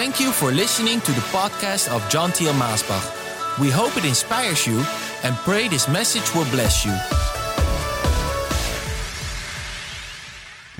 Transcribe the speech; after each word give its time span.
Thank 0.00 0.18
you 0.18 0.32
for 0.32 0.50
listening 0.50 1.02
to 1.02 1.12
the 1.12 1.20
podcast 1.28 1.94
of 1.94 2.08
John 2.08 2.30
Thiel 2.32 2.54
Maasbach. 2.54 3.58
We 3.58 3.68
hope 3.68 3.98
it 3.98 4.06
inspires 4.06 4.66
you 4.66 4.82
and 5.22 5.36
pray 5.44 5.68
this 5.68 5.88
message 5.88 6.34
will 6.34 6.46
bless 6.46 6.86
you. 6.86 6.92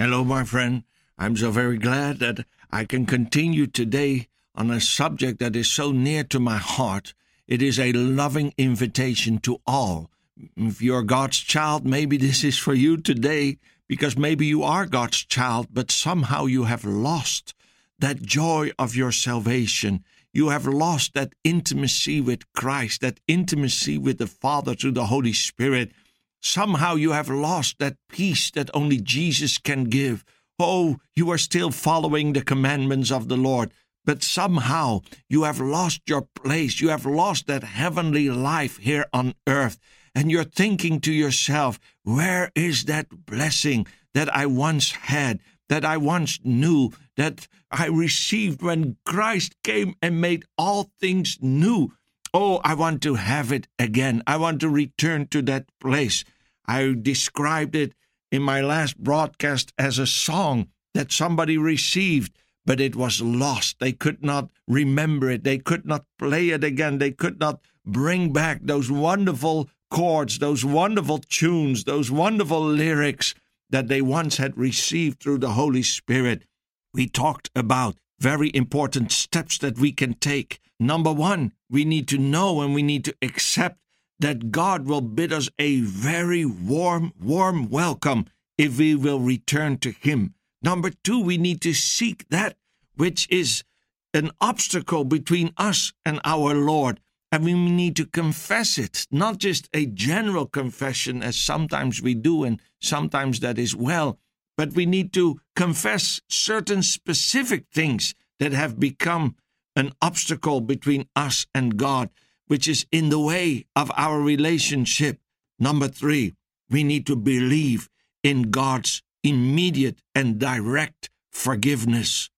Hello, 0.02 0.24
my 0.24 0.44
friend. 0.44 0.84
I'm 1.18 1.36
so 1.36 1.50
very 1.50 1.76
glad 1.76 2.18
that 2.20 2.46
I 2.70 2.86
can 2.86 3.04
continue 3.04 3.66
today 3.66 4.28
on 4.54 4.70
a 4.70 4.80
subject 4.80 5.38
that 5.40 5.54
is 5.54 5.70
so 5.70 5.92
near 5.92 6.24
to 6.24 6.40
my 6.40 6.56
heart. 6.56 7.12
It 7.46 7.60
is 7.60 7.78
a 7.78 7.92
loving 7.92 8.54
invitation 8.56 9.36
to 9.40 9.60
all. 9.66 10.10
If 10.56 10.80
you're 10.80 11.02
God's 11.02 11.36
child, 11.36 11.84
maybe 11.84 12.16
this 12.16 12.42
is 12.42 12.56
for 12.56 12.72
you 12.72 12.96
today 12.96 13.58
because 13.86 14.16
maybe 14.16 14.46
you 14.46 14.62
are 14.62 14.86
God's 14.86 15.22
child, 15.22 15.66
but 15.70 15.90
somehow 15.90 16.46
you 16.46 16.64
have 16.64 16.86
lost 16.86 17.52
that 18.00 18.22
joy 18.22 18.70
of 18.78 18.96
your 18.96 19.12
salvation. 19.12 20.04
You 20.32 20.50
have 20.50 20.66
lost 20.66 21.14
that 21.14 21.32
intimacy 21.44 22.20
with 22.20 22.50
Christ, 22.52 23.00
that 23.00 23.20
intimacy 23.26 23.98
with 23.98 24.18
the 24.18 24.26
Father 24.26 24.74
through 24.74 24.92
the 24.92 25.06
Holy 25.06 25.32
Spirit. 25.32 25.92
Somehow 26.40 26.94
you 26.94 27.12
have 27.12 27.28
lost 27.28 27.78
that 27.78 27.96
peace 28.08 28.50
that 28.52 28.70
only 28.74 28.98
Jesus 28.98 29.58
can 29.58 29.84
give. 29.84 30.24
Oh, 30.58 30.98
you 31.16 31.30
are 31.30 31.38
still 31.38 31.70
following 31.70 32.32
the 32.32 32.42
commandments 32.42 33.10
of 33.10 33.28
the 33.28 33.36
Lord, 33.36 33.72
but 34.04 34.22
somehow 34.22 35.00
you 35.28 35.44
have 35.44 35.60
lost 35.60 36.02
your 36.06 36.26
place. 36.34 36.80
You 36.80 36.90
have 36.90 37.06
lost 37.06 37.46
that 37.46 37.64
heavenly 37.64 38.28
life 38.30 38.76
here 38.76 39.06
on 39.12 39.34
earth. 39.46 39.78
And 40.14 40.30
you're 40.30 40.44
thinking 40.44 41.00
to 41.00 41.12
yourself, 41.12 41.78
where 42.02 42.50
is 42.54 42.84
that 42.84 43.08
blessing 43.26 43.86
that 44.12 44.34
I 44.34 44.46
once 44.46 44.92
had, 44.92 45.40
that 45.68 45.84
I 45.84 45.96
once 45.96 46.40
knew, 46.42 46.90
that 47.20 47.46
I 47.70 47.86
received 47.86 48.62
when 48.62 48.96
Christ 49.04 49.54
came 49.62 49.94
and 50.00 50.22
made 50.22 50.46
all 50.56 50.90
things 50.98 51.36
new? 51.42 51.92
Oh, 52.32 52.60
I 52.64 52.72
want 52.72 53.02
to 53.02 53.16
have 53.16 53.52
it 53.52 53.68
again. 53.78 54.22
I 54.26 54.38
want 54.38 54.60
to 54.60 54.70
return 54.70 55.26
to 55.28 55.42
that 55.42 55.66
place. 55.80 56.24
I 56.66 56.94
described 56.98 57.76
it 57.76 57.92
in 58.32 58.40
my 58.40 58.62
last 58.62 58.96
broadcast 58.96 59.74
as 59.78 59.98
a 59.98 60.06
song 60.06 60.68
that 60.94 61.12
somebody 61.12 61.58
received, 61.58 62.32
but 62.64 62.80
it 62.80 62.96
was 62.96 63.20
lost. 63.20 63.80
They 63.80 63.92
could 63.92 64.24
not 64.24 64.48
remember 64.66 65.30
it. 65.30 65.44
They 65.44 65.58
could 65.58 65.84
not 65.84 66.06
play 66.18 66.48
it 66.48 66.64
again. 66.64 66.98
They 66.98 67.10
could 67.10 67.38
not 67.38 67.60
bring 67.84 68.32
back 68.32 68.60
those 68.62 68.90
wonderful 68.90 69.68
chords, 69.90 70.38
those 70.38 70.64
wonderful 70.64 71.18
tunes, 71.18 71.84
those 71.84 72.10
wonderful 72.10 72.64
lyrics 72.64 73.34
that 73.68 73.88
they 73.88 74.00
once 74.00 74.38
had 74.38 74.56
received 74.56 75.20
through 75.20 75.38
the 75.38 75.50
Holy 75.50 75.82
Spirit. 75.82 76.44
We 76.92 77.08
talked 77.08 77.50
about 77.54 77.96
very 78.18 78.50
important 78.54 79.12
steps 79.12 79.58
that 79.58 79.78
we 79.78 79.92
can 79.92 80.14
take. 80.14 80.60
Number 80.78 81.12
one, 81.12 81.52
we 81.68 81.84
need 81.84 82.08
to 82.08 82.18
know 82.18 82.60
and 82.62 82.74
we 82.74 82.82
need 82.82 83.04
to 83.04 83.14
accept 83.22 83.78
that 84.18 84.50
God 84.50 84.86
will 84.86 85.00
bid 85.00 85.32
us 85.32 85.48
a 85.58 85.80
very 85.80 86.44
warm, 86.44 87.12
warm 87.18 87.70
welcome 87.70 88.26
if 88.58 88.78
we 88.78 88.94
will 88.94 89.20
return 89.20 89.78
to 89.78 89.90
Him. 89.90 90.34
Number 90.62 90.90
two, 90.90 91.22
we 91.22 91.38
need 91.38 91.60
to 91.62 91.72
seek 91.72 92.28
that 92.28 92.56
which 92.96 93.26
is 93.30 93.64
an 94.12 94.30
obstacle 94.40 95.04
between 95.04 95.52
us 95.56 95.92
and 96.04 96.20
our 96.24 96.54
Lord. 96.54 97.00
And 97.32 97.44
we 97.44 97.54
need 97.54 97.94
to 97.96 98.04
confess 98.04 98.76
it, 98.76 99.06
not 99.10 99.38
just 99.38 99.68
a 99.72 99.86
general 99.86 100.46
confession, 100.46 101.22
as 101.22 101.36
sometimes 101.36 102.02
we 102.02 102.14
do, 102.14 102.42
and 102.42 102.60
sometimes 102.80 103.40
that 103.40 103.56
is 103.56 103.76
well, 103.76 104.18
but 104.60 104.74
we 104.74 104.84
need 104.84 105.10
to 105.10 105.40
confess 105.56 106.20
certain 106.28 106.82
specific 106.82 107.64
things 107.72 108.14
that 108.38 108.52
have 108.52 108.78
become 108.78 109.34
an 109.74 109.90
obstacle 110.02 110.60
between 110.60 111.08
us 111.16 111.46
and 111.54 111.78
God, 111.78 112.10
which 112.46 112.68
is 112.68 112.84
in 112.92 113.08
the 113.08 113.18
way 113.18 113.64
of 113.74 113.90
our 113.96 114.20
relationship. 114.20 115.18
Number 115.58 115.88
three, 115.88 116.34
we 116.68 116.84
need 116.84 117.06
to 117.06 117.16
believe 117.16 117.88
in 118.22 118.50
God's 118.50 119.02
immediate 119.24 120.02
and 120.14 120.38
direct 120.38 121.08
forgiveness. 121.32 122.28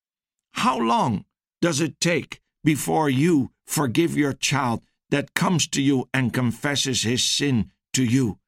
How 0.52 0.78
long 0.78 1.24
does 1.60 1.80
it 1.80 1.98
take 1.98 2.40
before 2.62 3.10
you 3.10 3.50
forgive 3.66 4.16
your 4.16 4.32
child 4.32 4.84
that 5.10 5.34
comes 5.34 5.66
to 5.70 5.82
you 5.82 6.08
and 6.14 6.32
confesses 6.32 7.02
his 7.02 7.24
sin 7.24 7.72
to 7.94 8.04
you? 8.04 8.38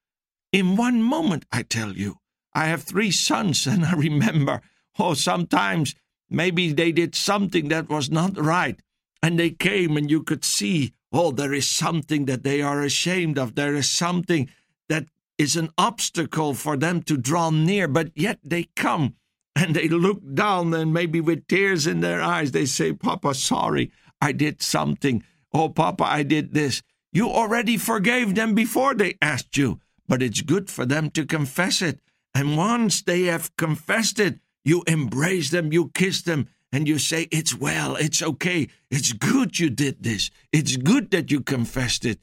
In 0.52 0.76
one 0.76 1.02
moment, 1.02 1.44
I 1.50 1.62
tell 1.62 1.94
you. 1.94 2.18
I 2.54 2.66
have 2.66 2.82
three 2.82 3.10
sons, 3.10 3.66
and 3.72 3.84
I 3.84 3.94
remember, 3.94 4.62
oh, 4.98 5.14
sometimes 5.14 5.94
maybe 6.30 6.72
they 6.72 6.92
did 6.92 7.14
something 7.14 7.68
that 7.68 7.88
was 7.88 8.10
not 8.10 8.38
right, 8.38 8.80
and 9.22 9.38
they 9.38 9.50
came, 9.50 9.96
and 9.96 10.10
you 10.10 10.22
could 10.22 10.44
see, 10.44 10.92
oh, 11.12 11.30
there 11.30 11.52
is 11.52 11.66
something 11.66 12.26
that 12.26 12.42
they 12.42 12.60
are 12.60 12.82
ashamed 12.82 13.38
of. 13.38 13.54
There 13.54 13.74
is 13.74 13.90
something 13.90 14.50
that 14.88 15.06
is 15.38 15.56
an 15.56 15.70
obstacle 15.78 16.54
for 16.54 16.76
them 16.76 17.02
to 17.02 17.16
draw 17.16 17.50
near, 17.50 17.88
but 17.88 18.10
yet 18.14 18.38
they 18.44 18.64
come 18.76 19.14
and 19.56 19.74
they 19.74 19.88
look 19.88 20.20
down 20.34 20.74
and 20.74 20.92
maybe 20.92 21.20
with 21.20 21.46
tears 21.46 21.86
in 21.86 22.00
their 22.00 22.22
eyes, 22.22 22.52
they 22.52 22.66
say, 22.66 22.92
Papa, 22.92 23.34
sorry, 23.34 23.92
I 24.20 24.32
did 24.32 24.62
something. 24.62 25.22
Oh, 25.52 25.68
Papa, 25.68 26.04
I 26.04 26.22
did 26.22 26.54
this. 26.54 26.82
You 27.12 27.28
already 27.28 27.76
forgave 27.76 28.34
them 28.34 28.54
before 28.54 28.94
they 28.94 29.16
asked 29.22 29.56
you, 29.56 29.78
but 30.08 30.22
it's 30.22 30.40
good 30.40 30.68
for 30.68 30.84
them 30.84 31.10
to 31.10 31.24
confess 31.24 31.80
it. 31.80 32.00
And 32.34 32.56
once 32.56 33.02
they 33.02 33.22
have 33.24 33.56
confessed 33.56 34.18
it, 34.18 34.40
you 34.64 34.82
embrace 34.86 35.50
them, 35.50 35.72
you 35.72 35.90
kiss 35.94 36.22
them, 36.22 36.48
and 36.72 36.88
you 36.88 36.98
say, 36.98 37.28
It's 37.30 37.54
well, 37.54 37.94
it's 37.96 38.22
okay, 38.22 38.68
it's 38.90 39.12
good 39.12 39.58
you 39.58 39.70
did 39.70 40.02
this. 40.02 40.30
It's 40.52 40.76
good 40.76 41.10
that 41.12 41.30
you 41.30 41.40
confessed 41.40 42.04
it, 42.04 42.18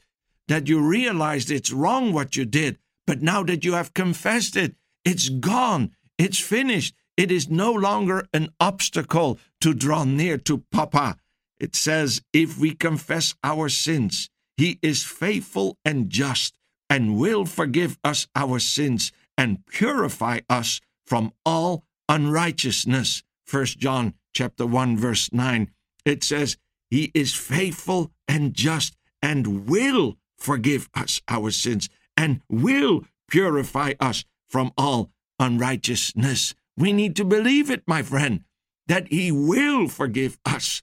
that 0.47 0.67
you 0.67 0.81
realized 0.81 1.49
it's 1.49 1.71
wrong 1.71 2.11
what 2.11 2.35
you 2.35 2.45
did. 2.45 2.77
But 3.07 3.21
now 3.21 3.43
that 3.43 3.63
you 3.63 3.73
have 3.73 3.93
confessed 3.93 4.55
it, 4.55 4.75
it's 5.05 5.29
gone, 5.29 5.91
it's 6.17 6.39
finished. 6.39 6.95
It 7.15 7.31
is 7.31 7.49
no 7.49 7.71
longer 7.71 8.27
an 8.33 8.49
obstacle 8.59 9.39
to 9.61 9.73
draw 9.73 10.03
near 10.03 10.37
to 10.39 10.63
Papa. 10.71 11.17
It 11.59 11.75
says, 11.75 12.21
If 12.33 12.57
we 12.57 12.73
confess 12.73 13.35
our 13.43 13.69
sins, 13.69 14.29
He 14.57 14.79
is 14.81 15.03
faithful 15.05 15.77
and 15.85 16.09
just 16.09 16.57
and 16.89 17.17
will 17.17 17.45
forgive 17.45 17.97
us 18.03 18.27
our 18.35 18.59
sins 18.59 19.13
and 19.37 19.65
purify 19.65 20.39
us 20.49 20.81
from 21.05 21.33
all 21.45 21.85
unrighteousness. 22.09 23.23
1 23.49 23.65
John 23.65 24.13
chapter 24.33 24.65
1 24.65 24.97
verse 24.97 25.31
9. 25.31 25.69
It 26.05 26.23
says, 26.23 26.57
He 26.89 27.11
is 27.13 27.33
faithful 27.33 28.11
and 28.27 28.53
just 28.53 28.95
and 29.21 29.69
will 29.69 30.17
forgive 30.37 30.89
us 30.93 31.21
our 31.27 31.51
sins 31.51 31.89
and 32.17 32.41
will 32.49 33.05
purify 33.27 33.93
us 33.99 34.25
from 34.49 34.71
all 34.77 35.11
unrighteousness. 35.39 36.53
We 36.77 36.93
need 36.93 37.15
to 37.17 37.25
believe 37.25 37.69
it, 37.69 37.83
my 37.87 38.01
friend, 38.01 38.43
that 38.87 39.07
He 39.07 39.31
will 39.31 39.87
forgive 39.87 40.37
us 40.45 40.81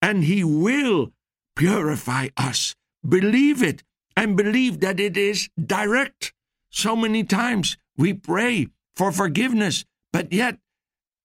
and 0.00 0.24
He 0.24 0.44
will 0.44 1.12
purify 1.56 2.28
us. 2.36 2.74
Believe 3.06 3.62
it 3.62 3.82
and 4.16 4.36
believe 4.36 4.80
that 4.80 5.00
it 5.00 5.16
is 5.16 5.48
direct. 5.58 6.32
So 6.70 6.94
many 6.94 7.24
times 7.24 7.76
we 7.96 8.12
pray 8.12 8.68
for 8.94 9.12
forgiveness, 9.12 9.84
but 10.12 10.32
yet, 10.32 10.58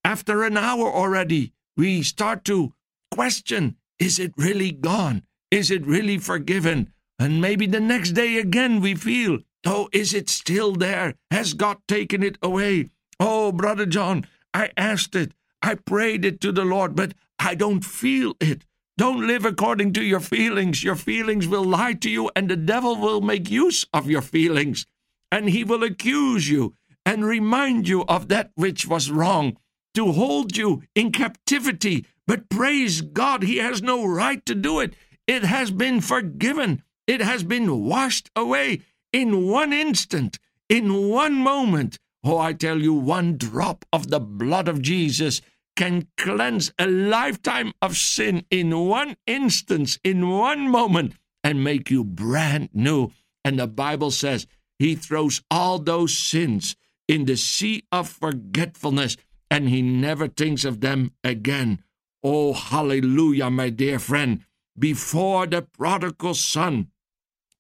after 0.04 0.44
an 0.44 0.58
hour 0.58 0.92
already, 0.92 1.54
we 1.76 2.04
start 2.04 2.44
to 2.46 2.74
question 3.12 3.78
is 4.00 4.20
it 4.20 4.34
really 4.36 4.72
gone? 4.72 5.24
Is 5.52 5.72
it 5.72 5.86
really 5.86 6.18
forgiven? 6.18 6.92
And 7.20 7.40
maybe 7.40 7.68
the 7.68 7.80
next 7.80 8.12
day 8.12 8.38
again 8.38 8.82
we 8.82 8.96
feel, 8.96 9.40
oh, 9.66 9.88
is 9.94 10.14
it 10.14 10.30
still 10.30 10.74
there? 10.74 11.16
Has 11.32 11.54
God 11.54 11.78
taken 11.88 12.24
it 12.24 12.38
away? 12.42 12.90
Oh, 13.20 13.52
Brother 13.52 13.86
John, 13.86 14.26
I 14.54 14.72
asked 14.76 15.16
it, 15.16 15.34
I 15.62 15.76
prayed 15.76 16.26
it 16.26 16.42
to 16.42 16.52
the 16.52 16.66
Lord, 16.66 16.96
but 16.96 17.14
I 17.40 17.56
don't 17.56 17.86
feel 17.86 18.36
it. 18.40 18.66
Don't 18.98 19.26
live 19.26 19.46
according 19.46 19.94
to 19.94 20.04
your 20.04 20.20
feelings. 20.20 20.84
Your 20.84 20.96
feelings 20.96 21.48
will 21.48 21.64
lie 21.64 21.94
to 21.94 22.10
you, 22.10 22.30
and 22.36 22.50
the 22.50 22.56
devil 22.56 22.96
will 22.96 23.22
make 23.22 23.50
use 23.50 23.86
of 23.94 24.10
your 24.10 24.22
feelings 24.22 24.86
and 25.34 25.50
he 25.50 25.64
will 25.64 25.84
accuse 25.84 26.48
you 26.48 26.76
and 27.08 27.26
remind 27.26 27.88
you 27.88 28.04
of 28.04 28.28
that 28.28 28.52
which 28.54 28.88
was 28.88 29.10
wrong, 29.10 29.58
to 29.96 30.12
hold 30.12 30.56
you 30.56 30.84
in 30.94 31.12
captivity. 31.12 32.06
But 32.28 32.50
praise 32.50 33.02
God, 33.02 33.42
he 33.42 33.58
has 33.58 33.82
no 33.82 34.06
right 34.06 34.46
to 34.46 34.54
do 34.54 34.80
it. 34.80 34.94
It 35.26 35.44
has 35.44 35.72
been 35.72 36.02
forgiven, 36.02 36.84
it 37.08 37.20
has 37.20 37.44
been 37.44 37.84
washed 37.84 38.30
away 38.36 38.82
in 39.12 39.48
one 39.48 39.74
instant, 39.74 40.38
in 40.70 41.10
one 41.10 41.34
moment. 41.34 41.98
Oh, 42.24 42.38
I 42.38 42.54
tell 42.54 42.80
you, 42.80 42.94
one 42.94 43.36
drop 43.36 43.86
of 43.92 44.12
the 44.12 44.20
blood 44.20 44.68
of 44.68 44.84
Jesus 44.84 45.42
can 45.76 46.10
cleanse 46.16 46.72
a 46.78 46.86
lifetime 46.86 47.74
of 47.82 47.98
sin 47.98 48.46
in 48.52 48.78
one 48.78 49.16
instance, 49.26 49.98
in 50.04 50.30
one 50.30 50.70
moment, 50.70 51.16
and 51.44 51.64
make 51.64 51.90
you 51.90 52.04
brand 52.04 52.70
new. 52.72 53.12
And 53.44 53.58
the 53.58 53.68
Bible 53.68 54.12
says, 54.12 54.46
he 54.80 54.96
throws 54.96 55.42
all 55.50 55.80
those 55.80 56.18
sins 56.18 56.76
in 57.08 57.26
the 57.26 57.38
sea 57.38 57.84
of 57.92 58.10
forgetfulness 58.10 59.18
and 59.50 59.70
he 59.70 59.82
never 59.82 60.28
thinks 60.28 60.66
of 60.66 60.82
them 60.82 61.12
again. 61.24 61.84
Oh, 62.24 62.54
hallelujah, 62.54 63.50
my 63.50 63.70
dear 63.70 64.00
friend. 64.00 64.46
Before 64.78 65.46
the 65.46 65.62
prodigal 65.62 66.34
son 66.34 66.88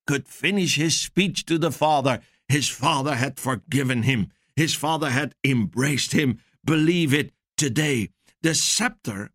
could 0.07 0.27
finish 0.27 0.75
his 0.75 0.99
speech 0.99 1.45
to 1.45 1.57
the 1.57 1.71
father, 1.71 2.21
his 2.47 2.67
father 2.67 3.15
had 3.15 3.39
forgiven 3.39 4.03
him. 4.03 4.31
His 4.55 4.73
father 4.73 5.09
had 5.09 5.35
embraced 5.43 6.13
him. 6.13 6.39
Believe 6.65 7.13
it 7.13 7.31
today. 7.57 8.09
The 8.41 8.55
scepter 8.55 9.31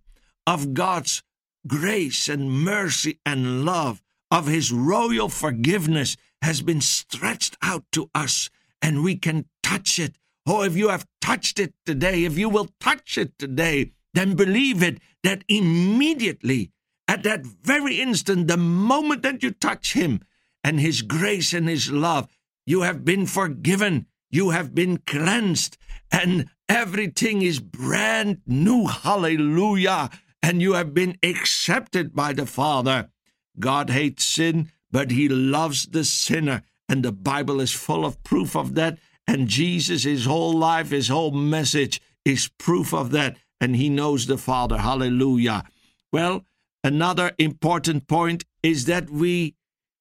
of 0.47 0.75
God's 0.75 1.23
grace 1.67 2.29
and 2.29 2.51
mercy 2.51 3.21
and 3.25 3.65
love, 3.65 4.03
of 4.31 4.47
his 4.47 4.73
royal 4.73 5.29
forgiveness, 5.29 6.17
has 6.43 6.63
been 6.63 6.81
stretched 6.81 7.57
out 7.63 7.85
to 7.93 8.11
us, 8.15 8.51
and 8.81 9.03
we 9.03 9.17
can 9.17 9.47
touch 9.63 9.99
it. 9.99 10.17
Oh, 10.47 10.63
if 10.63 10.77
you 10.77 10.89
have 10.89 11.07
touched 11.21 11.59
it 11.59 11.75
today, 11.85 12.25
if 12.25 12.39
you 12.39 12.49
will 12.49 12.69
touch 12.81 13.19
it 13.19 13.39
today, 13.39 13.93
then 14.15 14.35
believe 14.35 14.83
it 14.83 14.99
that 15.23 15.45
immediately, 15.49 16.73
at 17.07 17.23
that 17.23 17.45
very 17.45 18.01
instant, 18.01 18.49
the 18.49 18.57
moment 18.57 19.23
that 19.23 19.43
you 19.43 19.51
touch 19.51 19.93
him 19.93 20.21
and 20.65 20.81
his 20.81 21.03
grace 21.03 21.53
and 21.53 21.69
his 21.69 21.91
love, 21.91 22.29
you 22.67 22.83
have 22.83 23.05
been 23.05 23.27
forgiven, 23.27 24.07
you 24.31 24.51
have 24.51 24.75
been 24.75 24.99
cleansed, 24.99 25.77
and 26.11 26.49
everything 26.69 27.43
is 27.43 27.61
brand 27.61 28.43
new. 28.47 28.87
Hallelujah. 28.87 30.11
And 30.43 30.63
you 30.63 30.75
have 30.75 30.95
been 30.95 31.19
accepted 31.23 32.15
by 32.15 32.33
the 32.33 32.47
Father. 32.47 33.11
God 33.59 33.91
hates 33.91 34.25
sin, 34.25 34.71
but 34.91 35.11
he 35.11 35.29
loves 35.29 35.87
the 35.87 36.05
sinner. 36.05 36.63
And 36.89 37.05
the 37.05 37.13
Bible 37.13 37.61
is 37.61 37.73
full 37.73 38.05
of 38.05 38.23
proof 38.23 38.57
of 38.57 38.75
that. 38.75 38.99
And 39.27 39.49
Jesus, 39.49 40.05
his 40.05 40.25
whole 40.25 40.57
life, 40.57 40.91
his 40.91 41.09
whole 41.09 41.33
message 41.33 42.01
is 42.25 42.51
proof 42.59 42.95
of 42.95 43.11
that. 43.11 43.37
And 43.61 43.77
he 43.77 43.89
knows 43.89 44.27
the 44.27 44.39
Father. 44.39 44.79
Hallelujah. 44.79 45.65
Well, 46.13 46.47
another 46.83 47.33
important 47.39 48.09
point 48.09 48.45
is 48.63 48.87
that 48.87 49.11
we 49.11 49.55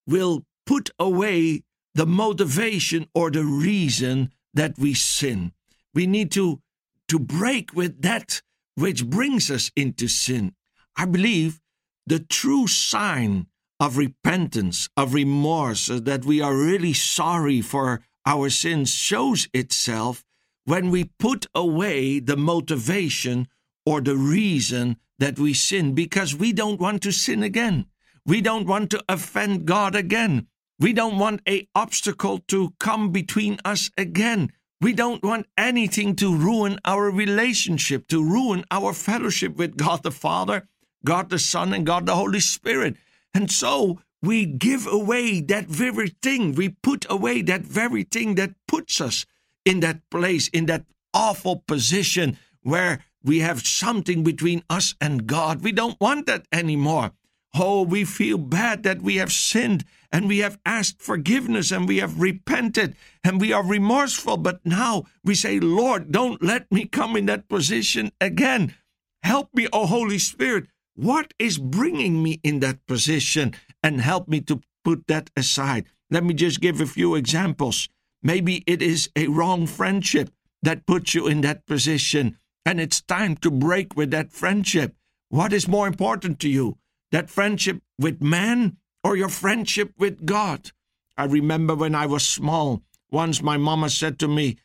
will 0.05 0.45
put 0.65 0.89
away 0.97 1.63
the 1.93 2.05
motivation 2.05 3.07
or 3.13 3.31
the 3.31 3.43
reason 3.43 4.31
that 4.53 4.77
we 4.77 4.93
sin. 4.93 5.51
We 5.93 6.07
need 6.07 6.31
to, 6.33 6.61
to 7.07 7.19
break 7.19 7.73
with 7.73 8.01
that 8.03 8.41
which 8.75 9.05
brings 9.05 9.49
us 9.49 9.71
into 9.75 10.07
sin. 10.07 10.53
I 10.95 11.05
believe 11.05 11.59
the 12.05 12.19
true 12.19 12.67
sign 12.67 13.47
of 13.79 13.97
repentance, 13.97 14.89
of 14.97 15.13
remorse, 15.13 15.89
uh, 15.89 15.99
that 16.03 16.25
we 16.25 16.41
are 16.41 16.55
really 16.55 16.93
sorry 16.93 17.61
for 17.61 18.01
our 18.25 18.49
sins 18.49 18.93
shows 18.93 19.47
itself 19.53 20.23
when 20.65 20.89
we 20.89 21.05
put 21.19 21.45
away 21.55 22.19
the 22.19 22.35
motivation 22.35 23.47
or 23.85 24.01
the 24.01 24.17
reason 24.17 24.97
that 25.19 25.39
we 25.39 25.53
sin 25.53 25.93
because 25.93 26.35
we 26.35 26.51
don't 26.51 26.79
want 26.79 27.01
to 27.01 27.11
sin 27.11 27.41
again. 27.41 27.85
We 28.25 28.41
don't 28.41 28.67
want 28.67 28.89
to 28.91 29.03
offend 29.07 29.65
God 29.65 29.95
again. 29.95 30.47
We 30.79 30.93
don't 30.93 31.17
want 31.17 31.41
a 31.47 31.67
obstacle 31.73 32.39
to 32.49 32.73
come 32.79 33.11
between 33.11 33.59
us 33.63 33.89
again. 33.97 34.51
We 34.81 34.93
don't 34.93 35.23
want 35.23 35.47
anything 35.57 36.15
to 36.17 36.35
ruin 36.35 36.79
our 36.85 37.09
relationship, 37.09 38.07
to 38.09 38.23
ruin 38.23 38.63
our 38.69 38.93
fellowship 38.93 39.55
with 39.55 39.77
God 39.77 40.03
the 40.03 40.11
Father, 40.11 40.67
God 41.03 41.29
the 41.29 41.39
Son, 41.39 41.73
and 41.73 41.85
God 41.85 42.05
the 42.05 42.15
Holy 42.15 42.41
Spirit. 42.41 42.97
And 43.37 43.51
so 43.51 43.99
we 44.19 44.47
give 44.47 44.87
away 44.87 45.41
that 45.41 45.67
very 45.67 46.09
thing. 46.23 46.55
We 46.55 46.69
put 46.69 47.05
away 47.07 47.43
that 47.43 47.61
very 47.61 48.01
thing 48.01 48.33
that 48.33 48.55
puts 48.67 48.99
us 48.99 49.27
in 49.63 49.79
that 49.81 50.01
place, 50.09 50.47
in 50.47 50.65
that 50.65 50.85
awful 51.13 51.63
position 51.67 52.39
where 52.63 53.05
we 53.23 53.41
have 53.41 53.61
something 53.61 54.23
between 54.23 54.63
us 54.71 54.95
and 54.99 55.27
God. 55.27 55.61
We 55.61 55.71
don't 55.71 56.01
want 56.01 56.25
that 56.25 56.47
anymore. 56.51 57.11
Oh, 57.53 57.83
we 57.83 58.05
feel 58.05 58.39
bad 58.39 58.81
that 58.81 59.03
we 59.03 59.17
have 59.17 59.31
sinned 59.31 59.85
and 60.11 60.27
we 60.27 60.39
have 60.39 60.57
asked 60.65 61.03
forgiveness 61.03 61.71
and 61.71 61.87
we 61.87 61.97
have 61.99 62.19
repented 62.19 62.95
and 63.23 63.39
we 63.39 63.53
are 63.53 63.63
remorseful. 63.63 64.37
But 64.37 64.65
now 64.65 65.05
we 65.23 65.35
say, 65.35 65.59
Lord, 65.59 66.11
don't 66.11 66.41
let 66.41 66.71
me 66.71 66.85
come 66.85 67.15
in 67.15 67.27
that 67.27 67.47
position 67.47 68.11
again. 68.19 68.73
Help 69.21 69.53
me, 69.53 69.67
O 69.71 69.85
Holy 69.85 70.17
Spirit. 70.17 70.65
What 70.97 71.31
is 71.37 71.59
bringing 71.59 72.23
me 72.23 72.39
in 72.43 72.59
that 72.61 72.85
position? 72.87 73.53
And 73.83 74.01
help 74.01 74.27
me 74.27 74.41
to 74.41 74.61
put 74.83 75.05
that 75.07 75.29
aside. 75.37 75.85
Let 76.09 76.23
me 76.23 76.33
just 76.33 76.59
give 76.59 76.81
a 76.81 76.87
few 76.87 77.13
examples. 77.13 77.87
Maybe 78.23 78.63
it 78.65 78.81
is 78.81 79.09
a 79.15 79.27
wrong 79.27 79.67
friendship 79.67 80.31
that 80.63 80.87
puts 80.87 81.13
you 81.13 81.27
in 81.27 81.41
that 81.41 81.67
position, 81.67 82.39
and 82.65 82.81
it's 82.81 82.99
time 82.99 83.37
to 83.37 83.51
break 83.51 83.95
with 83.95 84.09
that 84.09 84.31
friendship. 84.31 84.95
What 85.29 85.53
is 85.53 85.67
more 85.67 85.87
important 85.87 86.39
to 86.39 86.49
you? 86.49 86.79
That 87.11 87.29
friendship 87.29 87.83
with 87.99 88.23
man 88.23 88.77
or 89.03 89.15
your 89.15 89.29
friendship 89.29 89.93
with 89.99 90.25
God. 90.25 90.71
I 91.15 91.25
remember 91.25 91.75
when 91.75 91.93
I 91.93 92.07
was 92.07 92.27
small, 92.27 92.81
once 93.11 93.43
my 93.43 93.57
mama 93.57 93.91
said 93.91 94.17
to 94.19 94.27
me, 94.27 94.57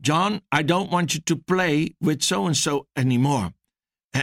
John, 0.00 0.40
I 0.50 0.62
don't 0.62 0.90
want 0.90 1.14
you 1.14 1.20
to 1.20 1.36
play 1.36 1.94
with 2.00 2.22
so 2.22 2.46
and 2.46 2.56
so 2.56 2.86
anymore. 2.96 3.52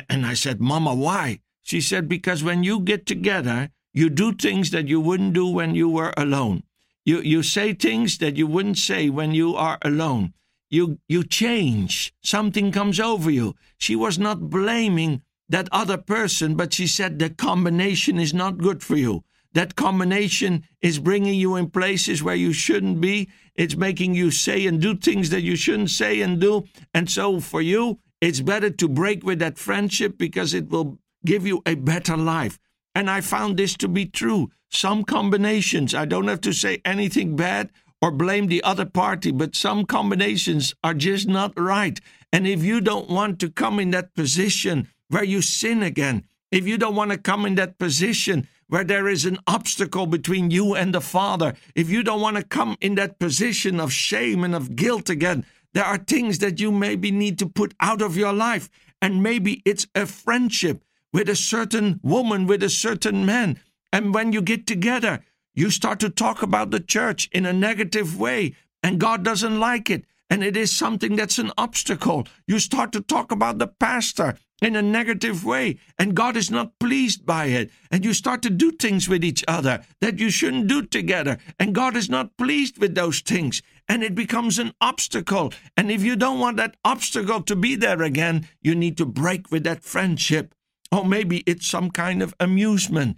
And 0.10 0.26
I 0.26 0.34
said, 0.34 0.60
Mama, 0.60 0.96
why? 0.96 1.42
She 1.64 1.82
said, 1.82 2.08
Because 2.08 2.44
when 2.44 2.64
you 2.64 2.80
get 2.80 3.06
together, 3.06 3.70
you 3.94 4.10
do 4.10 4.34
things 4.34 4.72
that 4.72 4.88
you 4.88 5.00
wouldn't 5.02 5.34
do 5.34 5.48
when 5.48 5.76
you 5.76 5.90
were 5.90 6.14
alone. 6.18 6.64
You, 7.04 7.22
you 7.22 7.44
say 7.44 7.74
things 7.74 8.20
that 8.20 8.38
you 8.38 8.48
wouldn't 8.48 8.78
say 8.78 9.10
when 9.10 9.34
you 9.34 9.56
are 9.56 9.78
alone. 9.82 10.34
You, 10.70 11.00
you 11.08 11.24
change. 11.24 12.14
Something 12.24 12.72
comes 12.72 13.00
over 13.00 13.30
you. 13.30 13.56
She 13.78 13.96
was 13.96 14.18
not 14.18 14.50
blaming 14.50 15.22
that 15.50 15.68
other 15.72 15.98
person, 15.98 16.56
but 16.56 16.74
she 16.74 16.88
said 16.88 17.20
the 17.20 17.30
combination 17.30 18.20
is 18.20 18.34
not 18.34 18.58
good 18.58 18.82
for 18.82 18.96
you. 18.96 19.24
That 19.54 19.76
combination 19.76 20.64
is 20.82 21.00
bringing 21.00 21.34
you 21.34 21.58
in 21.58 21.70
places 21.70 22.24
where 22.24 22.36
you 22.36 22.54
shouldn't 22.54 23.02
be. 23.02 23.30
It's 23.56 23.76
making 23.76 24.16
you 24.16 24.32
say 24.32 24.66
and 24.66 24.82
do 24.82 24.96
things 24.96 25.30
that 25.32 25.42
you 25.42 25.58
shouldn't 25.58 25.90
say 25.90 26.22
and 26.22 26.40
do. 26.40 26.64
And 26.94 27.10
so 27.10 27.42
for 27.42 27.62
you, 27.62 28.00
it's 28.22 28.40
better 28.40 28.70
to 28.70 28.88
break 28.88 29.26
with 29.26 29.40
that 29.40 29.58
friendship 29.58 30.18
because 30.18 30.54
it 30.54 30.70
will 30.70 31.00
give 31.26 31.46
you 31.46 31.62
a 31.66 31.76
better 31.76 32.18
life. 32.18 32.60
And 32.94 33.10
I 33.10 33.22
found 33.22 33.58
this 33.58 33.76
to 33.78 33.88
be 33.88 34.06
true. 34.06 34.52
Some 34.70 35.04
combinations, 35.04 35.94
I 35.94 36.06
don't 36.06 36.28
have 36.28 36.42
to 36.42 36.54
say 36.54 36.82
anything 36.86 37.36
bad 37.36 37.72
or 38.02 38.12
blame 38.12 38.48
the 38.48 38.64
other 38.64 38.86
party, 38.86 39.32
but 39.32 39.56
some 39.56 39.86
combinations 39.86 40.74
are 40.84 40.94
just 40.94 41.28
not 41.28 41.54
right. 41.58 42.00
And 42.34 42.48
if 42.48 42.64
you 42.64 42.82
don't 42.82 43.10
want 43.10 43.40
to 43.40 43.50
come 43.50 43.80
in 43.80 43.92
that 43.92 44.16
position 44.16 44.90
where 45.10 45.24
you 45.24 45.42
sin 45.42 45.84
again, 45.84 46.24
if 46.52 46.68
you 46.68 46.78
don't 46.78 46.96
want 46.96 47.12
to 47.12 47.18
come 47.18 47.46
in 47.46 47.56
that 47.56 47.78
position 47.78 48.48
where 48.68 48.84
there 48.84 49.08
is 49.08 49.26
an 49.26 49.38
obstacle 49.48 50.06
between 50.06 50.50
you 50.50 50.74
and 50.74 50.96
the 50.96 51.02
Father, 51.02 51.54
if 51.76 51.90
you 51.90 52.04
don't 52.04 52.22
want 52.22 52.38
to 52.38 52.44
come 52.44 52.78
in 52.82 52.96
that 52.96 53.20
position 53.20 53.80
of 53.80 53.94
shame 53.94 54.44
and 54.44 54.56
of 54.56 54.76
guilt 54.76 55.10
again, 55.10 55.46
there 55.74 55.86
are 55.86 55.98
things 55.98 56.40
that 56.40 56.60
you 56.60 56.72
maybe 56.72 57.12
need 57.12 57.38
to 57.40 57.48
put 57.48 57.74
out 57.80 58.02
of 58.02 58.18
your 58.18 58.34
life. 58.34 58.70
And 59.02 59.24
maybe 59.24 59.62
it's 59.66 59.88
a 59.96 60.06
friendship 60.06 60.84
with 61.14 61.30
a 61.30 61.36
certain 61.36 62.00
woman, 62.04 62.48
with 62.48 62.64
a 62.64 62.70
certain 62.70 63.26
man. 63.26 63.60
And 63.92 64.14
when 64.14 64.34
you 64.34 64.42
get 64.42 64.66
together, 64.66 65.24
you 65.54 65.70
start 65.70 66.00
to 66.00 66.10
talk 66.10 66.42
about 66.42 66.72
the 66.72 66.80
church 66.80 67.30
in 67.32 67.46
a 67.46 67.54
negative 67.54 68.20
way, 68.20 68.56
and 68.82 69.00
God 69.00 69.24
doesn't 69.24 69.60
like 69.60 69.90
it. 69.90 70.06
And 70.30 70.44
it 70.44 70.56
is 70.56 70.76
something 70.76 71.18
that's 71.18 71.40
an 71.40 71.52
obstacle. 71.58 72.26
You 72.48 72.60
start 72.60 72.94
to 72.94 73.02
talk 73.02 73.32
about 73.32 73.58
the 73.58 73.68
pastor, 73.68 74.38
in 74.62 74.76
a 74.76 74.82
negative 74.82 75.44
way, 75.44 75.80
and 75.98 76.16
God 76.16 76.38
is 76.38 76.52
not 76.52 76.78
pleased 76.80 77.26
by 77.26 77.46
it. 77.46 77.72
And 77.90 78.06
you 78.06 78.14
start 78.14 78.44
to 78.44 78.50
do 78.50 78.72
things 78.72 79.10
with 79.10 79.24
each 79.24 79.44
other 79.48 79.84
that 80.00 80.20
you 80.20 80.30
shouldn't 80.30 80.68
do 80.68 80.84
together, 80.84 81.40
and 81.60 81.76
God 81.76 81.98
is 81.98 82.10
not 82.10 82.38
pleased 82.38 82.78
with 82.78 82.94
those 82.94 83.22
things, 83.22 83.64
and 83.90 84.04
it 84.04 84.14
becomes 84.14 84.60
an 84.60 84.74
obstacle. 84.80 85.52
And 85.76 85.92
if 85.92 86.04
you 86.04 86.16
don't 86.16 86.40
want 86.40 86.58
that 86.58 86.78
obstacle 86.86 87.42
to 87.42 87.56
be 87.56 87.76
there 87.76 88.04
again, 88.04 88.48
you 88.62 88.76
need 88.76 88.98
to 88.98 89.06
break 89.06 89.52
with 89.52 89.64
that 89.64 89.84
friendship. 89.84 90.54
Or 90.92 91.06
maybe 91.06 91.44
it's 91.46 91.68
some 91.68 91.90
kind 91.90 92.22
of 92.22 92.34
amusement. 92.40 93.18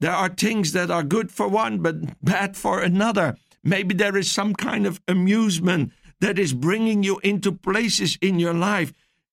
There 0.00 0.12
are 0.12 0.28
things 0.28 0.72
that 0.72 0.90
are 0.90 1.02
good 1.02 1.30
for 1.30 1.48
one 1.48 1.78
but 1.78 2.22
bad 2.24 2.56
for 2.56 2.80
another. 2.80 3.36
Maybe 3.62 3.94
there 3.94 4.16
is 4.16 4.30
some 4.30 4.54
kind 4.54 4.86
of 4.86 5.00
amusement 5.06 5.92
that 6.20 6.38
is 6.38 6.54
bringing 6.54 7.02
you 7.02 7.18
into 7.22 7.52
places 7.52 8.16
in 8.22 8.38
your 8.38 8.54
life 8.54 8.92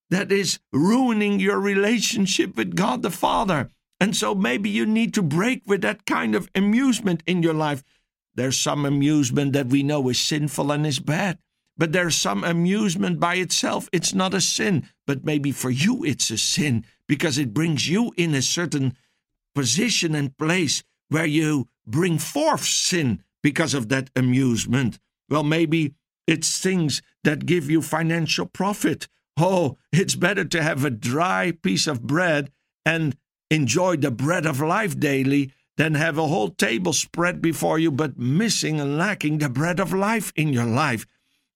that 0.10 0.32
is 0.32 0.60
ruining 0.72 1.40
your 1.40 1.60
relationship 1.60 2.56
with 2.56 2.76
God 2.76 3.02
the 3.02 3.12
Father. 3.12 3.70
And 4.00 4.16
so 4.16 4.36
maybe 4.36 4.70
you 4.70 4.86
need 4.86 5.14
to 5.16 5.22
break 5.22 5.64
with 5.66 5.82
that 5.82 6.06
kind 6.06 6.36
of 6.36 6.50
amusement 6.56 7.24
in 7.26 7.44
your 7.44 7.54
life. 7.54 7.84
There's 8.36 8.58
some 8.58 8.86
amusement 8.86 9.54
that 9.54 9.68
we 9.68 9.84
know 9.84 10.10
is 10.10 10.20
sinful 10.20 10.72
and 10.72 10.86
is 10.86 11.00
bad, 11.00 11.40
but 11.78 11.92
there's 11.92 12.16
some 12.16 12.44
amusement 12.44 13.20
by 13.20 13.36
itself. 13.36 13.90
It's 13.92 14.14
not 14.14 14.34
a 14.34 14.42
sin, 14.42 14.90
but 15.06 15.24
maybe 15.24 15.52
for 15.52 15.70
you 15.70 16.04
it's 16.04 16.32
a 16.32 16.38
sin 16.38 16.86
because 17.08 17.38
it 17.38 17.54
brings 17.54 17.88
you 17.88 18.14
in 18.18 18.34
a 18.34 18.42
certain 18.42 18.96
position 19.54 20.16
and 20.16 20.38
place 20.38 20.84
where 21.10 21.26
you 21.26 21.68
bring 21.86 22.18
forth 22.18 22.64
sin 22.64 23.24
because 23.42 23.74
of 23.74 23.90
that 23.90 24.10
amusement. 24.16 25.00
Well, 25.30 25.44
maybe 25.44 25.94
it's 26.26 26.60
things 26.60 27.02
that 27.24 27.46
give 27.46 27.70
you 27.70 27.82
financial 27.82 28.46
profit 28.46 29.08
Oh, 29.38 29.78
it's 29.92 30.16
better 30.16 30.44
to 30.46 30.64
have 30.64 30.84
a 30.84 30.90
dry 30.90 31.54
piece 31.62 31.86
of 31.86 32.02
bread 32.02 32.52
and 32.86 33.16
enjoy 33.52 33.98
the 33.98 34.12
bread 34.12 34.46
of 34.46 34.62
life 34.62 35.00
daily 35.00 35.54
than 35.78 35.94
have 35.94 36.18
a 36.18 36.28
whole 36.28 36.50
table 36.50 36.92
spread 36.92 37.40
before 37.40 37.78
you, 37.78 37.92
but 37.92 38.18
missing 38.18 38.80
and 38.80 38.98
lacking 38.98 39.38
the 39.38 39.50
bread 39.50 39.80
of 39.80 39.94
life 39.94 40.34
in 40.36 40.52
your 40.52 40.66
life. 40.66 41.06